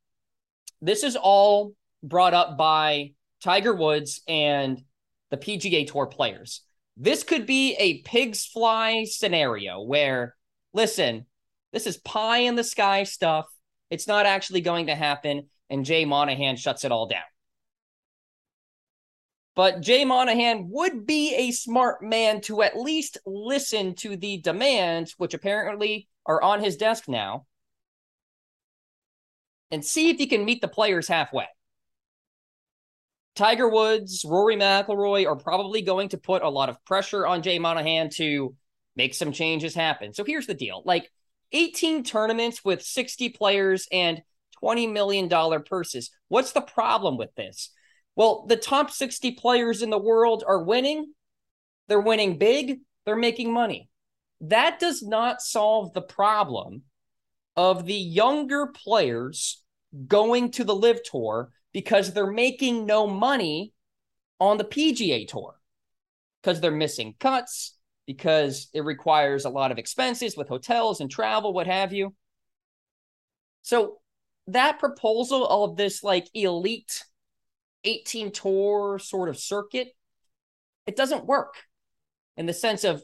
this 0.82 1.04
is 1.04 1.16
all 1.16 1.74
brought 2.02 2.34
up 2.34 2.58
by 2.58 3.12
Tiger 3.42 3.72
Woods 3.72 4.20
and 4.28 4.82
the 5.30 5.36
PGA 5.36 5.86
Tour 5.86 6.06
players. 6.06 6.62
This 6.96 7.22
could 7.22 7.46
be 7.46 7.74
a 7.76 8.02
pig's 8.02 8.44
fly 8.44 9.04
scenario 9.04 9.80
where, 9.80 10.34
listen, 10.74 11.24
this 11.72 11.86
is 11.86 11.96
pie 11.98 12.38
in 12.38 12.56
the 12.56 12.64
sky 12.64 13.04
stuff. 13.04 13.46
It's 13.88 14.08
not 14.08 14.26
actually 14.26 14.60
going 14.60 14.88
to 14.88 14.94
happen. 14.94 15.48
And 15.70 15.86
Jay 15.86 16.04
Monahan 16.04 16.56
shuts 16.56 16.84
it 16.84 16.92
all 16.92 17.06
down. 17.06 17.22
But 19.54 19.80
Jay 19.80 20.04
Monahan 20.04 20.70
would 20.70 21.06
be 21.06 21.34
a 21.34 21.50
smart 21.50 22.02
man 22.02 22.40
to 22.42 22.62
at 22.62 22.78
least 22.78 23.18
listen 23.26 23.94
to 23.96 24.16
the 24.16 24.38
demands, 24.38 25.14
which 25.18 25.34
apparently 25.34 26.08
are 26.24 26.42
on 26.42 26.62
his 26.62 26.76
desk 26.76 27.06
now, 27.06 27.46
and 29.70 29.84
see 29.84 30.10
if 30.10 30.16
he 30.16 30.26
can 30.26 30.44
meet 30.44 30.60
the 30.60 30.68
players 30.68 31.06
halfway. 31.08 31.46
Tiger 33.34 33.68
Woods, 33.68 34.24
Rory 34.26 34.56
McIlroy 34.56 35.26
are 35.26 35.36
probably 35.36 35.82
going 35.82 36.10
to 36.10 36.18
put 36.18 36.42
a 36.42 36.48
lot 36.48 36.68
of 36.68 36.82
pressure 36.84 37.26
on 37.26 37.42
Jay 37.42 37.58
Monahan 37.58 38.10
to 38.10 38.54
make 38.96 39.14
some 39.14 39.32
changes 39.32 39.74
happen. 39.74 40.12
So 40.12 40.24
here's 40.24 40.46
the 40.46 40.54
deal. 40.54 40.82
Like, 40.84 41.10
18 41.52 42.04
tournaments 42.04 42.64
with 42.64 42.82
60 42.82 43.30
players 43.30 43.86
and 43.92 44.22
$20 44.62 44.90
million 44.92 45.28
purses. 45.64 46.10
What's 46.28 46.52
the 46.52 46.60
problem 46.60 47.18
with 47.18 47.34
this? 47.34 47.70
Well, 48.14 48.44
the 48.46 48.56
top 48.56 48.90
60 48.90 49.32
players 49.32 49.82
in 49.82 49.90
the 49.90 49.98
world 49.98 50.44
are 50.46 50.62
winning. 50.62 51.12
They're 51.88 52.00
winning 52.00 52.38
big. 52.38 52.80
They're 53.04 53.16
making 53.16 53.52
money. 53.52 53.88
That 54.42 54.78
does 54.78 55.02
not 55.02 55.40
solve 55.40 55.92
the 55.92 56.02
problem 56.02 56.82
of 57.56 57.86
the 57.86 57.94
younger 57.94 58.66
players 58.66 59.62
going 60.06 60.50
to 60.52 60.64
the 60.64 60.74
LIV 60.74 61.02
Tour 61.04 61.50
because 61.72 62.12
they're 62.12 62.30
making 62.30 62.86
no 62.86 63.06
money 63.06 63.72
on 64.40 64.58
the 64.58 64.64
PGA 64.64 65.26
Tour 65.26 65.54
because 66.40 66.60
they're 66.60 66.70
missing 66.70 67.14
cuts, 67.20 67.76
because 68.06 68.68
it 68.74 68.84
requires 68.84 69.44
a 69.44 69.50
lot 69.50 69.70
of 69.70 69.78
expenses 69.78 70.36
with 70.36 70.48
hotels 70.48 71.00
and 71.00 71.10
travel, 71.10 71.52
what 71.52 71.66
have 71.66 71.92
you. 71.92 72.14
So 73.62 73.98
that 74.48 74.80
proposal 74.80 75.46
of 75.46 75.76
this 75.76 76.02
like 76.02 76.28
elite 76.34 77.04
18 77.84 78.32
tour 78.32 78.98
sort 78.98 79.28
of 79.28 79.38
circuit, 79.38 79.88
it 80.86 80.96
doesn't 80.96 81.26
work 81.26 81.54
in 82.36 82.46
the 82.46 82.52
sense 82.52 82.84
of 82.84 83.02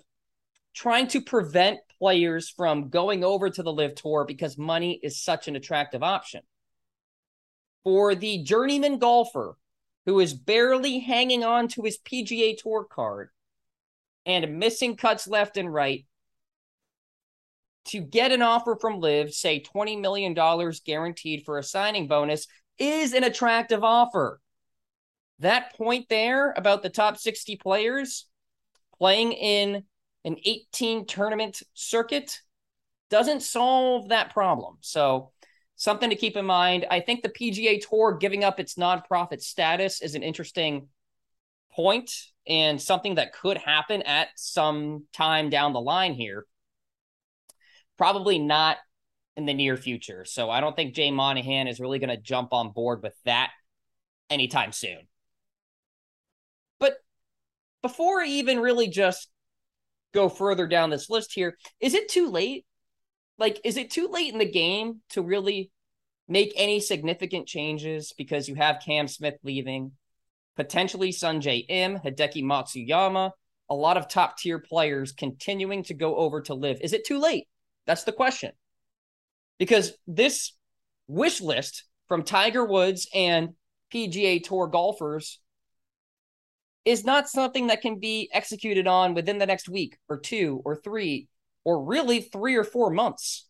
trying 0.74 1.08
to 1.08 1.20
prevent 1.20 1.80
players 1.98 2.48
from 2.48 2.88
going 2.88 3.24
over 3.24 3.50
to 3.50 3.62
the 3.62 3.72
LIV 3.72 3.94
tour 3.96 4.24
because 4.24 4.56
money 4.56 4.98
is 5.02 5.22
such 5.22 5.48
an 5.48 5.56
attractive 5.56 6.02
option. 6.02 6.42
For 7.84 8.14
the 8.14 8.42
journeyman 8.42 8.98
golfer 8.98 9.56
who 10.08 10.20
is 10.20 10.32
barely 10.32 11.00
hanging 11.00 11.44
on 11.44 11.68
to 11.68 11.82
his 11.82 11.98
PGA 11.98 12.56
Tour 12.56 12.84
card 12.84 13.28
and 14.24 14.58
missing 14.58 14.96
cuts 14.96 15.28
left 15.28 15.58
and 15.58 15.70
right, 15.72 16.06
to 17.86 18.00
get 18.00 18.32
an 18.32 18.40
offer 18.40 18.76
from 18.80 19.00
LIV, 19.00 19.34
say 19.34 19.62
$20 19.62 20.00
million 20.00 20.34
guaranteed 20.84 21.42
for 21.44 21.58
a 21.58 21.62
signing 21.62 22.06
bonus, 22.06 22.46
is 22.78 23.12
an 23.12 23.24
attractive 23.24 23.84
offer. 23.84 24.40
That 25.40 25.74
point 25.76 26.08
there 26.08 26.52
about 26.56 26.82
the 26.82 26.90
top 26.90 27.16
60 27.16 27.56
players 27.56 28.26
playing 28.98 29.32
in 29.32 29.84
an 30.24 30.36
18 30.44 31.06
tournament 31.06 31.62
circuit 31.74 32.40
doesn't 33.08 33.42
solve 33.42 34.08
that 34.08 34.32
problem. 34.32 34.76
So, 34.80 35.30
something 35.76 36.10
to 36.10 36.16
keep 36.16 36.36
in 36.36 36.44
mind. 36.44 36.86
I 36.90 37.00
think 37.00 37.22
the 37.22 37.28
PGA 37.28 37.80
Tour 37.80 38.18
giving 38.20 38.44
up 38.44 38.58
its 38.58 38.74
nonprofit 38.74 39.40
status 39.40 40.02
is 40.02 40.16
an 40.16 40.24
interesting 40.24 40.88
point 41.72 42.12
and 42.48 42.82
something 42.82 43.14
that 43.14 43.32
could 43.32 43.56
happen 43.56 44.02
at 44.02 44.28
some 44.34 45.04
time 45.12 45.50
down 45.50 45.72
the 45.72 45.80
line 45.80 46.14
here. 46.14 46.46
Probably 47.96 48.38
not 48.38 48.78
in 49.36 49.46
the 49.46 49.54
near 49.54 49.76
future. 49.76 50.24
So 50.24 50.50
I 50.50 50.60
don't 50.60 50.74
think 50.74 50.94
Jay 50.94 51.12
Monahan 51.12 51.68
is 51.68 51.78
really 51.78 52.00
going 52.00 52.10
to 52.10 52.16
jump 52.16 52.52
on 52.52 52.72
board 52.72 53.02
with 53.02 53.14
that 53.24 53.50
anytime 54.28 54.72
soon. 54.72 55.06
Before 57.82 58.20
I 58.20 58.26
even 58.26 58.60
really 58.60 58.88
just 58.88 59.28
go 60.12 60.28
further 60.28 60.66
down 60.66 60.90
this 60.90 61.10
list 61.10 61.32
here, 61.32 61.56
is 61.80 61.94
it 61.94 62.08
too 62.08 62.30
late? 62.30 62.64
Like, 63.38 63.60
is 63.64 63.76
it 63.76 63.90
too 63.90 64.08
late 64.08 64.32
in 64.32 64.38
the 64.38 64.50
game 64.50 65.00
to 65.10 65.22
really 65.22 65.70
make 66.26 66.52
any 66.56 66.80
significant 66.80 67.46
changes 67.46 68.12
because 68.16 68.48
you 68.48 68.56
have 68.56 68.82
Cam 68.84 69.06
Smith 69.06 69.36
leaving, 69.42 69.92
potentially 70.56 71.10
Sungjae 71.10 71.64
Im, 71.68 71.98
Hideki 71.98 72.42
Matsuyama, 72.42 73.30
a 73.70 73.74
lot 73.74 73.96
of 73.96 74.08
top 74.08 74.38
tier 74.38 74.58
players 74.58 75.12
continuing 75.12 75.84
to 75.84 75.94
go 75.94 76.16
over 76.16 76.40
to 76.42 76.54
LIV? 76.54 76.80
Is 76.80 76.92
it 76.92 77.06
too 77.06 77.18
late? 77.18 77.46
That's 77.86 78.04
the 78.04 78.12
question. 78.12 78.52
Because 79.58 79.92
this 80.06 80.52
wish 81.06 81.40
list 81.40 81.84
from 82.08 82.22
Tiger 82.22 82.64
Woods 82.64 83.08
and 83.14 83.50
PGA 83.92 84.42
Tour 84.42 84.66
golfers 84.66 85.40
is 86.88 87.04
not 87.04 87.28
something 87.28 87.66
that 87.66 87.82
can 87.82 87.98
be 87.98 88.30
executed 88.32 88.86
on 88.86 89.12
within 89.12 89.36
the 89.36 89.44
next 89.44 89.68
week 89.68 89.98
or 90.08 90.18
two 90.18 90.62
or 90.64 90.74
three 90.74 91.28
or 91.62 91.84
really 91.84 92.22
three 92.22 92.56
or 92.56 92.64
four 92.64 92.88
months. 92.88 93.46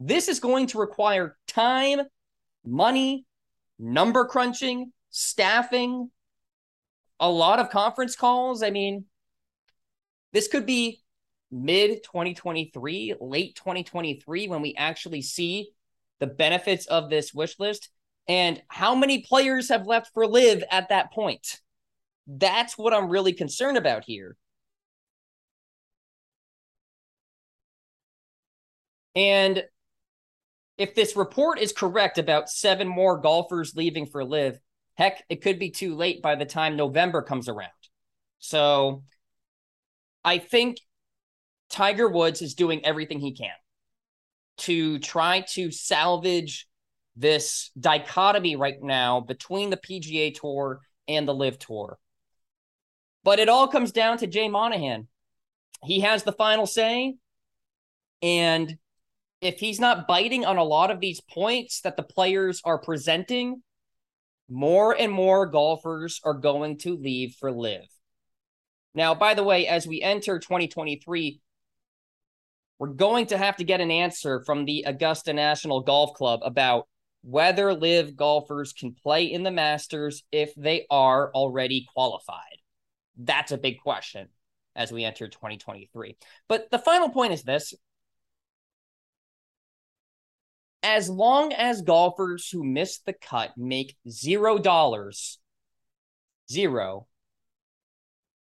This 0.00 0.26
is 0.26 0.40
going 0.40 0.66
to 0.68 0.78
require 0.78 1.36
time, 1.46 2.00
money, 2.64 3.24
number 3.78 4.24
crunching, 4.24 4.92
staffing, 5.10 6.10
a 7.20 7.30
lot 7.30 7.60
of 7.60 7.70
conference 7.70 8.16
calls. 8.16 8.64
I 8.64 8.70
mean, 8.70 9.04
this 10.32 10.48
could 10.48 10.66
be 10.66 11.00
mid 11.52 12.02
2023, 12.02 13.14
late 13.20 13.54
2023 13.54 14.48
when 14.48 14.60
we 14.60 14.74
actually 14.74 15.22
see 15.22 15.70
the 16.18 16.26
benefits 16.26 16.86
of 16.86 17.10
this 17.10 17.32
wish 17.32 17.60
list 17.60 17.90
and 18.26 18.60
how 18.66 18.96
many 18.96 19.22
players 19.22 19.68
have 19.68 19.86
left 19.86 20.10
for 20.12 20.26
LIV 20.26 20.64
at 20.68 20.88
that 20.88 21.12
point. 21.12 21.60
That's 22.32 22.78
what 22.78 22.94
I'm 22.94 23.08
really 23.08 23.32
concerned 23.32 23.76
about 23.76 24.04
here. 24.04 24.36
And 29.16 29.64
if 30.78 30.94
this 30.94 31.16
report 31.16 31.58
is 31.58 31.72
correct 31.72 32.18
about 32.18 32.48
seven 32.48 32.86
more 32.86 33.18
golfers 33.18 33.74
leaving 33.74 34.06
for 34.06 34.24
LIV, 34.24 34.60
heck, 34.94 35.24
it 35.28 35.42
could 35.42 35.58
be 35.58 35.70
too 35.70 35.96
late 35.96 36.22
by 36.22 36.36
the 36.36 36.44
time 36.44 36.76
November 36.76 37.20
comes 37.20 37.48
around. 37.48 37.70
So 38.38 39.02
I 40.24 40.38
think 40.38 40.78
Tiger 41.68 42.08
Woods 42.08 42.42
is 42.42 42.54
doing 42.54 42.84
everything 42.84 43.18
he 43.18 43.32
can 43.32 43.50
to 44.58 45.00
try 45.00 45.40
to 45.54 45.72
salvage 45.72 46.68
this 47.16 47.72
dichotomy 47.78 48.54
right 48.54 48.80
now 48.80 49.20
between 49.20 49.70
the 49.70 49.76
PGA 49.76 50.32
Tour 50.32 50.80
and 51.08 51.26
the 51.26 51.34
LIV 51.34 51.58
Tour. 51.58 51.98
But 53.22 53.38
it 53.38 53.48
all 53.48 53.68
comes 53.68 53.92
down 53.92 54.18
to 54.18 54.26
Jay 54.26 54.48
Monahan. 54.48 55.08
He 55.84 56.00
has 56.00 56.22
the 56.22 56.32
final 56.32 56.66
say. 56.66 57.16
And 58.22 58.76
if 59.40 59.58
he's 59.58 59.80
not 59.80 60.06
biting 60.06 60.44
on 60.44 60.56
a 60.56 60.64
lot 60.64 60.90
of 60.90 61.00
these 61.00 61.20
points 61.20 61.80
that 61.82 61.96
the 61.96 62.02
players 62.02 62.60
are 62.64 62.78
presenting, 62.78 63.62
more 64.48 64.94
and 64.98 65.12
more 65.12 65.46
golfers 65.46 66.20
are 66.24 66.34
going 66.34 66.78
to 66.78 66.96
leave 66.96 67.36
for 67.38 67.50
LIV. 67.50 67.82
Now, 68.94 69.14
by 69.14 69.34
the 69.34 69.44
way, 69.44 69.66
as 69.66 69.86
we 69.86 70.02
enter 70.02 70.38
2023, 70.38 71.40
we're 72.78 72.88
going 72.88 73.26
to 73.26 73.38
have 73.38 73.56
to 73.56 73.64
get 73.64 73.80
an 73.80 73.90
answer 73.90 74.42
from 74.44 74.64
the 74.64 74.84
Augusta 74.86 75.32
National 75.32 75.82
Golf 75.82 76.14
Club 76.14 76.40
about 76.42 76.88
whether 77.22 77.72
LIV 77.72 78.16
golfers 78.16 78.72
can 78.72 78.94
play 78.94 79.26
in 79.26 79.42
the 79.42 79.50
Masters 79.50 80.24
if 80.32 80.54
they 80.56 80.86
are 80.90 81.30
already 81.32 81.86
qualified. 81.92 82.59
That's 83.22 83.52
a 83.52 83.58
big 83.58 83.80
question 83.80 84.28
as 84.74 84.90
we 84.90 85.04
enter 85.04 85.28
2023. 85.28 86.16
But 86.48 86.70
the 86.70 86.78
final 86.78 87.10
point 87.10 87.32
is 87.32 87.42
this 87.42 87.74
as 90.82 91.10
long 91.10 91.52
as 91.52 91.82
golfers 91.82 92.48
who 92.48 92.64
miss 92.64 93.00
the 93.00 93.12
cut 93.12 93.52
make 93.56 93.96
zero 94.08 94.58
dollars, 94.58 95.38
zero, 96.50 97.06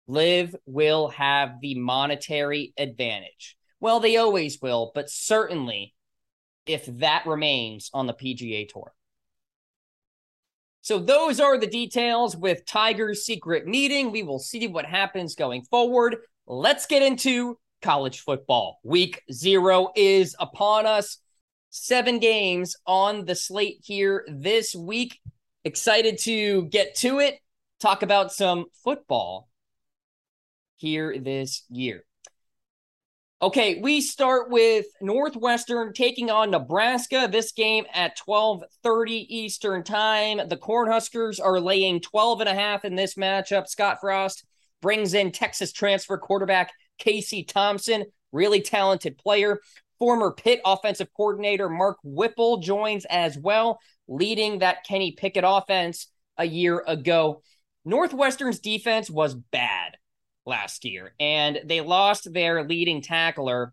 LIV 0.07 0.57
will 0.67 1.09
have 1.09 1.61
the 1.61 1.75
monetary 1.77 2.73
advantage. 2.77 3.57
Well, 3.81 4.01
they 4.01 4.17
always 4.17 4.61
will, 4.61 4.93
but 4.95 5.11
certainly 5.11 5.95
if 6.67 6.87
that 6.99 7.27
remains 7.27 7.91
on 7.93 8.07
the 8.07 8.15
PGA 8.15 8.69
Tour. 8.69 8.93
So, 10.83 10.99
those 10.99 11.41
are 11.41 11.59
the 11.59 11.67
details 11.67 12.37
with 12.37 12.65
Tiger's 12.65 13.25
secret 13.25 13.67
meeting. 13.67 14.11
We 14.11 14.23
will 14.23 14.39
see 14.39 14.67
what 14.67 14.87
happens 14.87 15.35
going 15.35 15.63
forward. 15.63 16.17
Let's 16.47 16.87
get 16.87 17.03
into 17.03 17.59
college 17.83 18.21
football. 18.21 18.81
Week 18.83 19.23
zero 19.33 19.91
is 19.95 20.35
upon 20.39 20.87
us. 20.87 21.19
Seven 21.71 22.19
games 22.19 22.77
on 22.87 23.25
the 23.27 23.35
slate 23.35 23.81
here 23.85 24.27
this 24.29 24.75
week. 24.75 25.21
Excited 25.65 26.19
to 26.21 26.65
get 26.65 26.95
to 26.97 27.21
it, 27.21 27.39
talk 27.79 28.03
about 28.03 28.33
some 28.33 28.65
football 28.83 29.49
here 30.77 31.19
this 31.19 31.65
year. 31.69 32.05
Okay, 33.43 33.81
we 33.81 34.03
start 34.03 34.51
with 34.51 34.85
Northwestern 35.01 35.95
taking 35.95 36.31
on 36.31 36.51
Nebraska. 36.51 37.27
This 37.31 37.53
game 37.53 37.87
at 37.95 38.15
12:30 38.19 39.27
Eastern 39.35 39.83
Time. 39.83 40.47
The 40.47 40.59
Cornhuskers 40.59 41.43
are 41.43 41.59
laying 41.59 42.03
12 42.03 42.41
and 42.41 42.51
a 42.51 42.55
half 42.55 42.85
in 42.85 42.97
this 42.97 43.15
matchup. 43.15 43.67
Scott 43.67 43.97
Frost 43.99 44.45
brings 44.83 45.15
in 45.15 45.33
Texas 45.33 45.73
transfer 45.73 46.19
quarterback 46.19 46.71
Casey 46.99 47.43
Thompson, 47.43 48.05
really 48.31 48.61
talented 48.61 49.17
player. 49.17 49.63
Former 49.99 50.33
Pitt 50.33 50.61
offensive 50.67 51.09
coordinator 51.17 51.71
Mark 51.71 51.97
Whipple 52.05 52.59
joins 52.59 53.07
as 53.07 53.39
well, 53.39 53.81
leading 54.07 54.59
that 54.59 54.85
Kenny 54.85 55.13
Pickett 55.13 55.45
offense 55.47 56.09
a 56.37 56.45
year 56.45 56.85
ago. 56.87 57.41
Northwestern's 57.87 58.59
defense 58.59 59.09
was 59.09 59.35
bad 59.35 59.97
last 60.51 60.85
year, 60.85 61.15
and 61.19 61.61
they 61.65 61.81
lost 61.81 62.31
their 62.31 62.63
leading 62.63 63.01
tackler. 63.01 63.73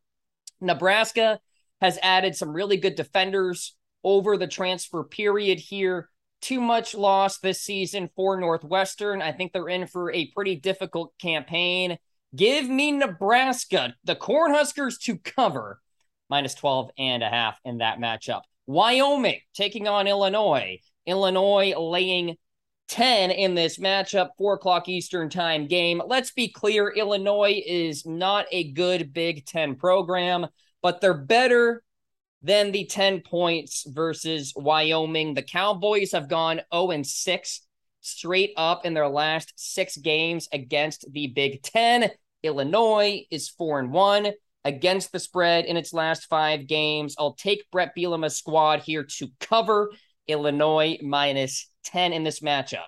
Nebraska 0.62 1.42
has 1.82 2.00
added 2.02 2.36
some 2.36 2.54
really 2.54 2.78
good 2.78 2.96
defenders 2.96 3.76
over 4.04 4.38
the 4.38 4.48
transfer 4.48 5.04
period 5.04 5.60
here. 5.60 6.10
Too 6.42 6.62
much 6.62 6.96
loss 6.96 7.40
this 7.40 7.62
season 7.62 8.10
for 8.16 8.40
Northwestern. 8.40 9.22
I 9.22 9.34
think 9.34 9.52
they're 9.52 9.68
in 9.68 9.88
for 9.88 10.12
a 10.12 10.32
pretty 10.36 10.56
difficult 10.56 11.14
campaign. 11.20 11.98
Give 12.36 12.70
me 12.70 12.92
Nebraska, 12.92 13.96
the 14.04 14.16
Cornhuskers 14.16 15.00
to 15.02 15.18
cover 15.18 15.82
minus 16.30 16.54
12 16.56 16.92
and 16.98 17.24
a 17.24 17.30
half 17.30 17.60
in 17.66 17.80
that 17.80 18.00
matchup. 18.00 18.42
Wyoming 18.68 19.40
taking 19.54 19.88
on 19.88 20.08
Illinois. 20.08 20.80
Illinois 21.06 21.74
laying 21.78 22.38
10 22.88 23.32
in 23.32 23.56
this 23.56 23.78
matchup, 23.78 24.30
4 24.38 24.56
o'clock 24.56 24.88
Eastern 24.88 25.30
time 25.30 25.68
game. 25.68 26.02
Let's 26.06 26.32
be 26.32 26.48
clear 26.48 26.90
Illinois 26.90 27.62
is 27.66 28.06
not 28.06 28.46
a 28.52 28.72
good 28.72 29.14
Big 29.14 29.46
Ten 29.46 29.76
program, 29.76 30.48
but 30.82 31.02
they're 31.02 31.14
better 31.14 31.84
than 32.42 32.72
the 32.72 32.86
10 32.86 33.22
points 33.22 33.86
versus 33.88 34.54
Wyoming. 34.56 35.34
The 35.34 35.44
Cowboys 35.44 36.12
have 36.14 36.30
gone 36.30 36.62
0 36.74 36.92
and 36.92 37.06
6 37.06 37.62
straight 38.02 38.54
up 38.56 38.86
in 38.86 38.94
their 38.94 39.10
last 39.10 39.54
six 39.56 39.98
games 39.98 40.48
against 40.54 41.06
the 41.12 41.28
Big 41.28 41.62
Ten. 41.62 42.10
Illinois 42.44 43.26
is 43.30 43.50
4 43.50 43.80
and 43.80 43.92
1 43.92 44.32
against 44.64 45.12
the 45.12 45.20
spread 45.20 45.66
in 45.66 45.78
its 45.78 45.94
last 45.94 46.26
five 46.26 46.68
games. 46.68 47.16
I'll 47.18 47.34
take 47.34 47.70
Bret 47.72 47.96
Bielema's 47.96 48.38
squad 48.38 48.82
here 48.82 49.04
to 49.04 49.28
cover 49.40 49.92
Illinois 50.28 50.98
minus 51.02 51.70
10 51.88 52.14
in 52.14 52.24
this 52.24 52.40
matchup. 52.42 52.86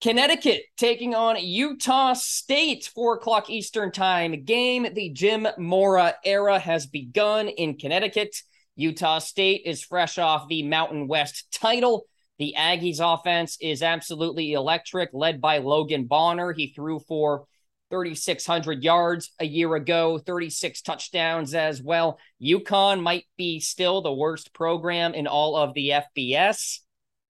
Connecticut 0.00 0.62
taking 0.76 1.14
on 1.14 1.36
Utah 1.38 2.14
State, 2.14 2.90
4 2.92 3.14
o'clock 3.14 3.48
Eastern 3.48 3.92
Time 3.92 4.44
game. 4.44 4.88
The 4.92 5.10
Jim 5.10 5.46
Mora 5.58 6.16
era 6.24 6.58
has 6.58 6.86
begun 6.86 7.46
in 7.46 7.78
Connecticut. 7.78 8.34
Utah 8.74 9.20
State 9.20 9.62
is 9.64 9.84
fresh 9.84 10.18
off 10.18 10.48
the 10.48 10.64
Mountain 10.64 11.06
West 11.06 11.46
title. 11.52 12.06
The 12.38 12.56
Aggies 12.58 12.98
offense 12.98 13.56
is 13.60 13.82
absolutely 13.82 14.54
electric, 14.54 15.10
led 15.12 15.40
by 15.40 15.58
Logan 15.58 16.06
Bonner. 16.06 16.52
He 16.52 16.72
threw 16.74 16.98
for 16.98 17.44
3,600 17.90 18.82
yards 18.82 19.30
a 19.38 19.44
year 19.44 19.74
ago, 19.74 20.18
36 20.18 20.82
touchdowns 20.82 21.54
as 21.54 21.80
well. 21.80 22.18
UConn 22.42 23.02
might 23.02 23.26
be 23.36 23.60
still 23.60 24.00
the 24.00 24.12
worst 24.12 24.52
program 24.54 25.14
in 25.14 25.28
all 25.28 25.54
of 25.54 25.74
the 25.74 25.90
FBS. 26.16 26.78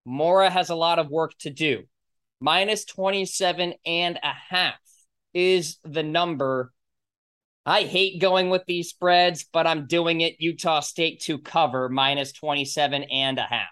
Mora 0.05 0.51
has 0.51 0.71
a 0.71 0.75
lot 0.75 0.99
of 0.99 1.11
work 1.11 1.33
to 1.41 1.51
do. 1.51 1.85
Minus 2.41 2.85
27 2.85 3.75
and 3.87 4.19
a 4.23 4.33
half 4.51 4.75
is 5.33 5.79
the 5.85 6.03
number. 6.03 6.73
I 7.65 7.83
hate 7.83 8.21
going 8.21 8.51
with 8.51 8.65
these 8.67 8.89
spreads, 8.89 9.45
but 9.53 9.67
I'm 9.67 9.87
doing 9.87 10.21
it. 10.21 10.37
Utah 10.41 10.81
State 10.81 11.21
to 11.23 11.39
cover 11.39 11.89
minus 11.89 12.33
27 12.33 13.05
and 13.05 13.39
a 13.39 13.43
half. 13.43 13.69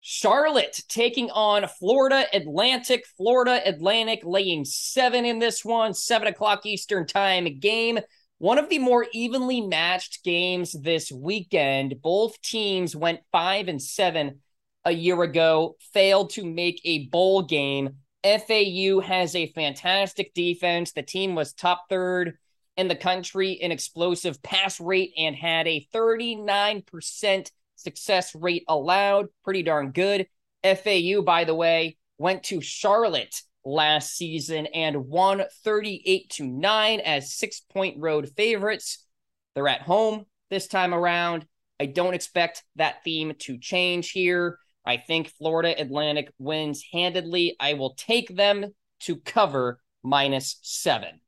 Charlotte 0.00 0.80
taking 0.88 1.30
on 1.30 1.66
Florida 1.78 2.26
Atlantic. 2.32 3.04
Florida 3.16 3.60
Atlantic 3.64 4.20
laying 4.24 4.64
seven 4.64 5.24
in 5.24 5.38
this 5.38 5.64
one, 5.64 5.94
seven 5.94 6.28
o'clock 6.28 6.66
Eastern 6.66 7.06
time 7.06 7.58
game. 7.60 8.00
One 8.42 8.58
of 8.58 8.68
the 8.68 8.80
more 8.80 9.06
evenly 9.12 9.60
matched 9.60 10.24
games 10.24 10.72
this 10.72 11.12
weekend. 11.12 12.02
Both 12.02 12.42
teams 12.42 12.96
went 12.96 13.20
five 13.30 13.68
and 13.68 13.80
seven 13.80 14.40
a 14.84 14.90
year 14.90 15.22
ago, 15.22 15.76
failed 15.92 16.30
to 16.30 16.44
make 16.44 16.80
a 16.84 17.06
bowl 17.06 17.42
game. 17.42 17.98
FAU 18.24 18.98
has 18.98 19.36
a 19.36 19.52
fantastic 19.52 20.34
defense. 20.34 20.90
The 20.90 21.04
team 21.04 21.36
was 21.36 21.52
top 21.52 21.84
third 21.88 22.36
in 22.76 22.88
the 22.88 22.96
country 22.96 23.52
in 23.52 23.70
explosive 23.70 24.42
pass 24.42 24.80
rate 24.80 25.12
and 25.16 25.36
had 25.36 25.68
a 25.68 25.86
39% 25.94 27.50
success 27.76 28.34
rate 28.34 28.64
allowed. 28.66 29.26
Pretty 29.44 29.62
darn 29.62 29.92
good. 29.92 30.26
FAU, 30.64 31.22
by 31.22 31.44
the 31.44 31.54
way, 31.54 31.96
went 32.18 32.42
to 32.42 32.60
Charlotte 32.60 33.40
last 33.64 34.16
season 34.16 34.66
and 34.66 35.06
won 35.06 35.42
38 35.64 36.30
to 36.30 36.46
9 36.46 37.00
as 37.00 37.34
six 37.34 37.60
point 37.60 37.96
road 37.98 38.30
favorites. 38.36 39.06
They're 39.54 39.68
at 39.68 39.82
home 39.82 40.26
this 40.50 40.66
time 40.66 40.94
around. 40.94 41.46
I 41.80 41.86
don't 41.86 42.14
expect 42.14 42.62
that 42.76 43.02
theme 43.04 43.34
to 43.40 43.58
change 43.58 44.10
here. 44.10 44.58
I 44.84 44.96
think 44.96 45.28
Florida 45.38 45.80
Atlantic 45.80 46.32
wins 46.38 46.84
handedly. 46.92 47.56
I 47.60 47.74
will 47.74 47.94
take 47.94 48.34
them 48.34 48.66
to 49.00 49.16
cover 49.16 49.80
minus 50.02 50.58
seven. 50.62 51.20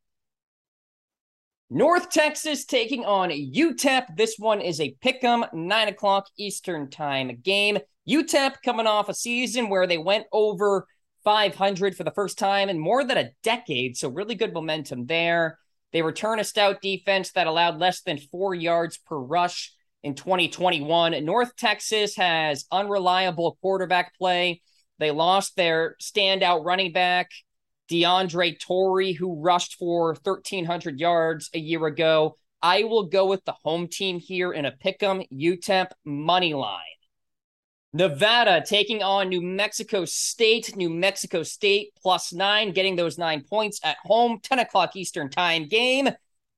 North 1.70 2.11
Texas 2.11 2.64
taking 2.64 3.05
on 3.05 3.31
UTEP. 3.31 4.16
This 4.16 4.37
one 4.38 4.61
is 4.61 4.81
a 4.81 4.94
pick'em, 5.05 5.53
nine 5.53 5.88
o'clock 5.88 6.27
Eastern 6.38 6.90
time 6.90 7.38
game. 7.42 7.79
UTEP 8.09 8.57
coming 8.64 8.87
off 8.87 9.09
a 9.09 9.14
season 9.14 9.68
where 9.68 9.87
they 9.87 9.99
went 9.99 10.27
over 10.31 10.87
500 11.25 11.97
for 11.97 12.05
the 12.05 12.13
first 12.13 12.39
time 12.39 12.69
in 12.69 12.79
more 12.79 13.05
than 13.05 13.19
a 13.19 13.31
decade. 13.43 13.97
So, 13.97 14.09
really 14.09 14.35
good 14.35 14.53
momentum 14.53 15.07
there. 15.07 15.59
They 15.93 16.03
return 16.03 16.41
a 16.41 16.45
stout 16.45 16.83
defense 16.83 17.33
that 17.33 17.47
allowed 17.47 17.79
less 17.79 18.03
than 18.03 18.19
four 18.19 18.55
yards 18.55 18.99
per 18.99 19.17
rush 19.17 19.73
in 20.03 20.15
2021. 20.15 21.25
North 21.25 21.57
Texas 21.57 22.17
has 22.17 22.67
unreliable 22.71 23.59
quarterback 23.61 24.17
play. 24.17 24.61
They 24.99 25.11
lost 25.11 25.57
their 25.57 25.97
standout 26.01 26.65
running 26.65 26.93
back 26.93 27.31
DeAndre 27.91 28.59
Torrey, 28.59 29.13
who 29.13 29.41
rushed 29.41 29.75
for 29.75 30.15
1,300 30.23 30.99
yards 30.99 31.51
a 31.55 31.59
year 31.59 31.87
ago. 31.87 32.37
I 32.63 32.85
will 32.85 33.05
go 33.05 33.27
with 33.27 33.45
the 33.45 33.55
home 33.63 33.89
team 33.89 34.19
here 34.19 34.53
in 34.53 34.65
a 34.65 34.73
pick'em 34.73 35.27
UTEP 35.31 35.89
money 36.05 36.55
line. 36.55 36.81
Nevada 37.97 38.61
taking 38.67 39.05
on 39.05 39.29
New 39.29 39.41
Mexico 39.41 40.05
State. 40.05 40.75
New 40.75 40.91
Mexico 40.91 41.45
State 41.45 41.93
plus 42.03 42.33
nine, 42.33 42.73
getting 42.73 42.97
those 42.97 43.19
nine 43.19 43.45
points 43.49 43.79
at 43.85 43.97
home. 44.03 44.41
10 44.43 44.59
o'clock 44.59 44.97
Eastern 44.97 45.31
time 45.31 45.69
game. 45.69 46.09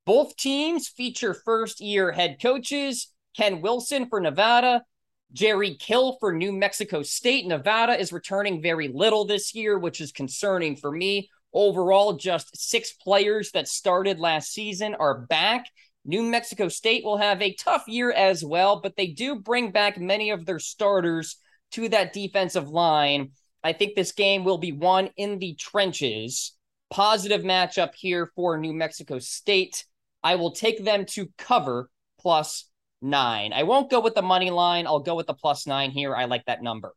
Both 0.06 0.36
teams 0.36 0.88
feature 0.88 1.34
first 1.34 1.78
year 1.82 2.10
head 2.10 2.38
coaches. 2.40 3.12
Ken 3.36 3.60
Wilson 3.60 4.08
for 4.08 4.18
Nevada, 4.18 4.82
Jerry 5.30 5.74
Kill 5.74 6.16
for 6.20 6.32
New 6.32 6.52
Mexico 6.52 7.02
State. 7.02 7.46
Nevada 7.46 8.00
is 8.00 8.14
returning 8.14 8.62
very 8.62 8.88
little 8.88 9.26
this 9.26 9.54
year, 9.54 9.78
which 9.78 10.00
is 10.00 10.12
concerning 10.12 10.74
for 10.74 10.90
me. 10.90 11.28
Overall, 11.52 12.14
just 12.14 12.56
six 12.56 12.94
players 12.94 13.50
that 13.50 13.68
started 13.68 14.18
last 14.18 14.54
season 14.54 14.94
are 14.94 15.18
back. 15.18 15.66
New 16.06 16.22
Mexico 16.22 16.68
State 16.68 17.04
will 17.04 17.16
have 17.16 17.42
a 17.42 17.54
tough 17.54 17.84
year 17.88 18.12
as 18.12 18.44
well, 18.44 18.80
but 18.80 18.96
they 18.96 19.08
do 19.08 19.34
bring 19.34 19.72
back 19.72 19.98
many 19.98 20.30
of 20.30 20.46
their 20.46 20.60
starters 20.60 21.36
to 21.72 21.88
that 21.88 22.12
defensive 22.12 22.68
line. 22.68 23.32
I 23.64 23.72
think 23.72 23.96
this 23.96 24.12
game 24.12 24.44
will 24.44 24.58
be 24.58 24.70
won 24.70 25.10
in 25.16 25.40
the 25.40 25.54
trenches. 25.54 26.56
Positive 26.90 27.42
matchup 27.42 27.94
here 27.96 28.30
for 28.36 28.56
New 28.56 28.72
Mexico 28.72 29.18
State. 29.18 29.84
I 30.22 30.36
will 30.36 30.52
take 30.52 30.84
them 30.84 31.06
to 31.06 31.28
cover 31.36 31.90
plus 32.20 32.70
nine. 33.02 33.52
I 33.52 33.64
won't 33.64 33.90
go 33.90 33.98
with 33.98 34.14
the 34.14 34.22
money 34.22 34.50
line. 34.50 34.86
I'll 34.86 35.00
go 35.00 35.16
with 35.16 35.26
the 35.26 35.34
plus 35.34 35.66
nine 35.66 35.90
here. 35.90 36.14
I 36.14 36.26
like 36.26 36.44
that 36.46 36.62
number. 36.62 36.94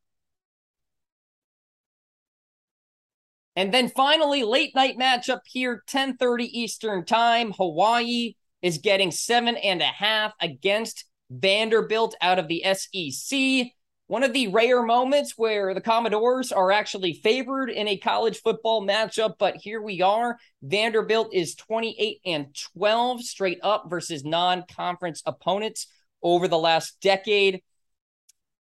And 3.56 3.74
then 3.74 3.90
finally, 3.90 4.44
late 4.44 4.76
night 4.76 4.98
matchup 4.98 5.42
here, 5.46 5.84
10:30 5.88 6.46
Eastern 6.46 7.04
time. 7.04 7.52
Hawaii 7.54 8.36
is 8.62 8.78
getting 8.80 9.12
seven 9.12 9.56
and 9.58 9.82
a 9.82 9.86
half 9.86 10.34
against 10.40 11.06
Vanderbilt 11.30 12.16
out 12.22 12.40
of 12.40 12.48
the 12.48 12.64
SEC. 12.74 13.72
One 14.08 14.24
of 14.24 14.34
the 14.34 14.48
rare 14.48 14.82
moments 14.82 15.36
where 15.38 15.76
the 15.76 15.82
Commodores 15.82 16.52
are 16.52 16.72
actually 16.72 17.14
favored 17.14 17.70
in 17.70 17.88
a 17.88 17.98
college 17.98 18.42
football 18.42 18.86
matchup, 18.86 19.36
but 19.38 19.58
here 19.58 19.82
we 19.82 20.02
are. 20.02 20.40
Vanderbilt 20.64 21.30
is 21.32 21.54
28 21.54 22.20
and 22.26 22.48
12 22.74 23.22
straight 23.22 23.60
up 23.62 23.86
versus 23.88 24.26
non 24.26 24.64
conference 24.76 25.22
opponents 25.28 25.86
over 26.24 26.48
the 26.48 26.58
last 26.58 27.00
decade. 27.02 27.62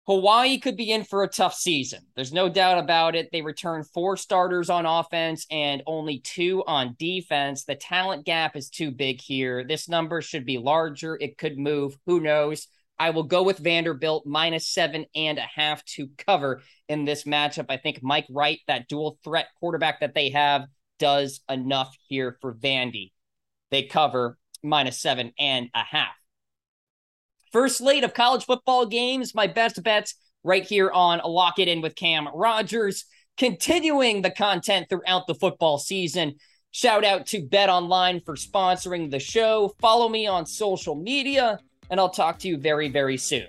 Hawaii 0.07 0.59
could 0.59 0.77
be 0.77 0.91
in 0.91 1.05
for 1.05 1.23
a 1.23 1.29
tough 1.29 1.55
season. 1.55 2.01
There's 2.17 2.33
no 2.33 2.49
doubt 2.49 2.79
about 2.79 3.15
it. 3.15 3.29
They 3.31 3.43
return 3.43 3.85
four 3.85 4.17
starters 4.17 4.71
on 4.71 4.87
offense 4.87 5.47
and 5.51 5.83
only 5.87 6.19
two 6.19 6.65
on 6.67 6.97
defense. 6.99 7.65
The 7.65 7.77
talent 7.77 8.25
gap 8.25 8.57
is 8.57 8.71
too 8.71 8.91
big 8.91 9.21
here. 9.21 9.63
This 9.63 9.89
number 9.89 10.21
should 10.21 10.45
be 10.45 10.59
larger. 10.59 11.17
It 11.21 11.39
could 11.39 11.59
move. 11.59 11.97
Who 12.07 12.21
knows? 12.21 12.67
I 12.99 13.11
will 13.11 13.23
go 13.23 13.43
with 13.43 13.59
Vanderbilt 13.59 14.27
minus 14.27 14.69
seven 14.69 15.07
and 15.15 15.39
a 15.39 15.49
half 15.55 15.85
to 15.97 16.09
cover 16.19 16.63
in 16.89 17.05
this 17.05 17.25
matchup. 17.25 17.67
I 17.69 17.77
think 17.77 18.03
Mike 18.03 18.27
Wright, 18.31 18.59
that 18.67 18.89
dual 18.89 19.19
threat 19.25 19.49
quarterback 19.59 20.01
that 20.01 20.15
they 20.15 20.31
have, 20.31 20.67
does 20.99 21.41
enough 21.49 21.97
here 22.09 22.37
for 22.41 22.55
Vandy. 22.55 23.13
They 23.71 23.85
cover 23.85 24.37
minus 24.63 25.01
seven 25.01 25.33
and 25.39 25.69
a 25.75 25.83
half. 25.83 26.20
First 27.53 27.79
slate 27.79 28.05
of 28.05 28.15
college 28.15 28.45
football 28.45 28.87
games, 28.87 29.35
my 29.35 29.49
best 29.49 29.83
bets 29.83 30.15
right 30.45 30.65
here 30.65 30.91
on 30.91 31.21
Lock 31.25 31.59
It 31.59 31.69
In 31.69 31.81
with 31.81 31.97
Cam 31.97 32.29
Rogers. 32.33 33.05
Continuing 33.37 34.23
the 34.23 34.31
content 34.31 34.89
throughout 34.89 35.27
the 35.27 35.35
football 35.35 35.79
season. 35.79 36.37
Shout 36.71 37.05
out 37.05 37.27
to 37.29 37.45
Bet 37.45 37.69
Online 37.69 38.21
for 38.21 38.37
sponsoring 38.37 39.11
the 39.11 39.19
show. 39.19 39.75
Follow 39.81 40.09
me 40.09 40.27
on 40.27 40.47
social 40.47 40.95
media, 40.95 41.59
and 41.91 41.99
I'll 41.99 42.11
talk 42.11 42.39
to 42.41 42.49
you 42.49 42.57
very, 42.57 42.89
very 42.89 43.17
soon. 43.17 43.49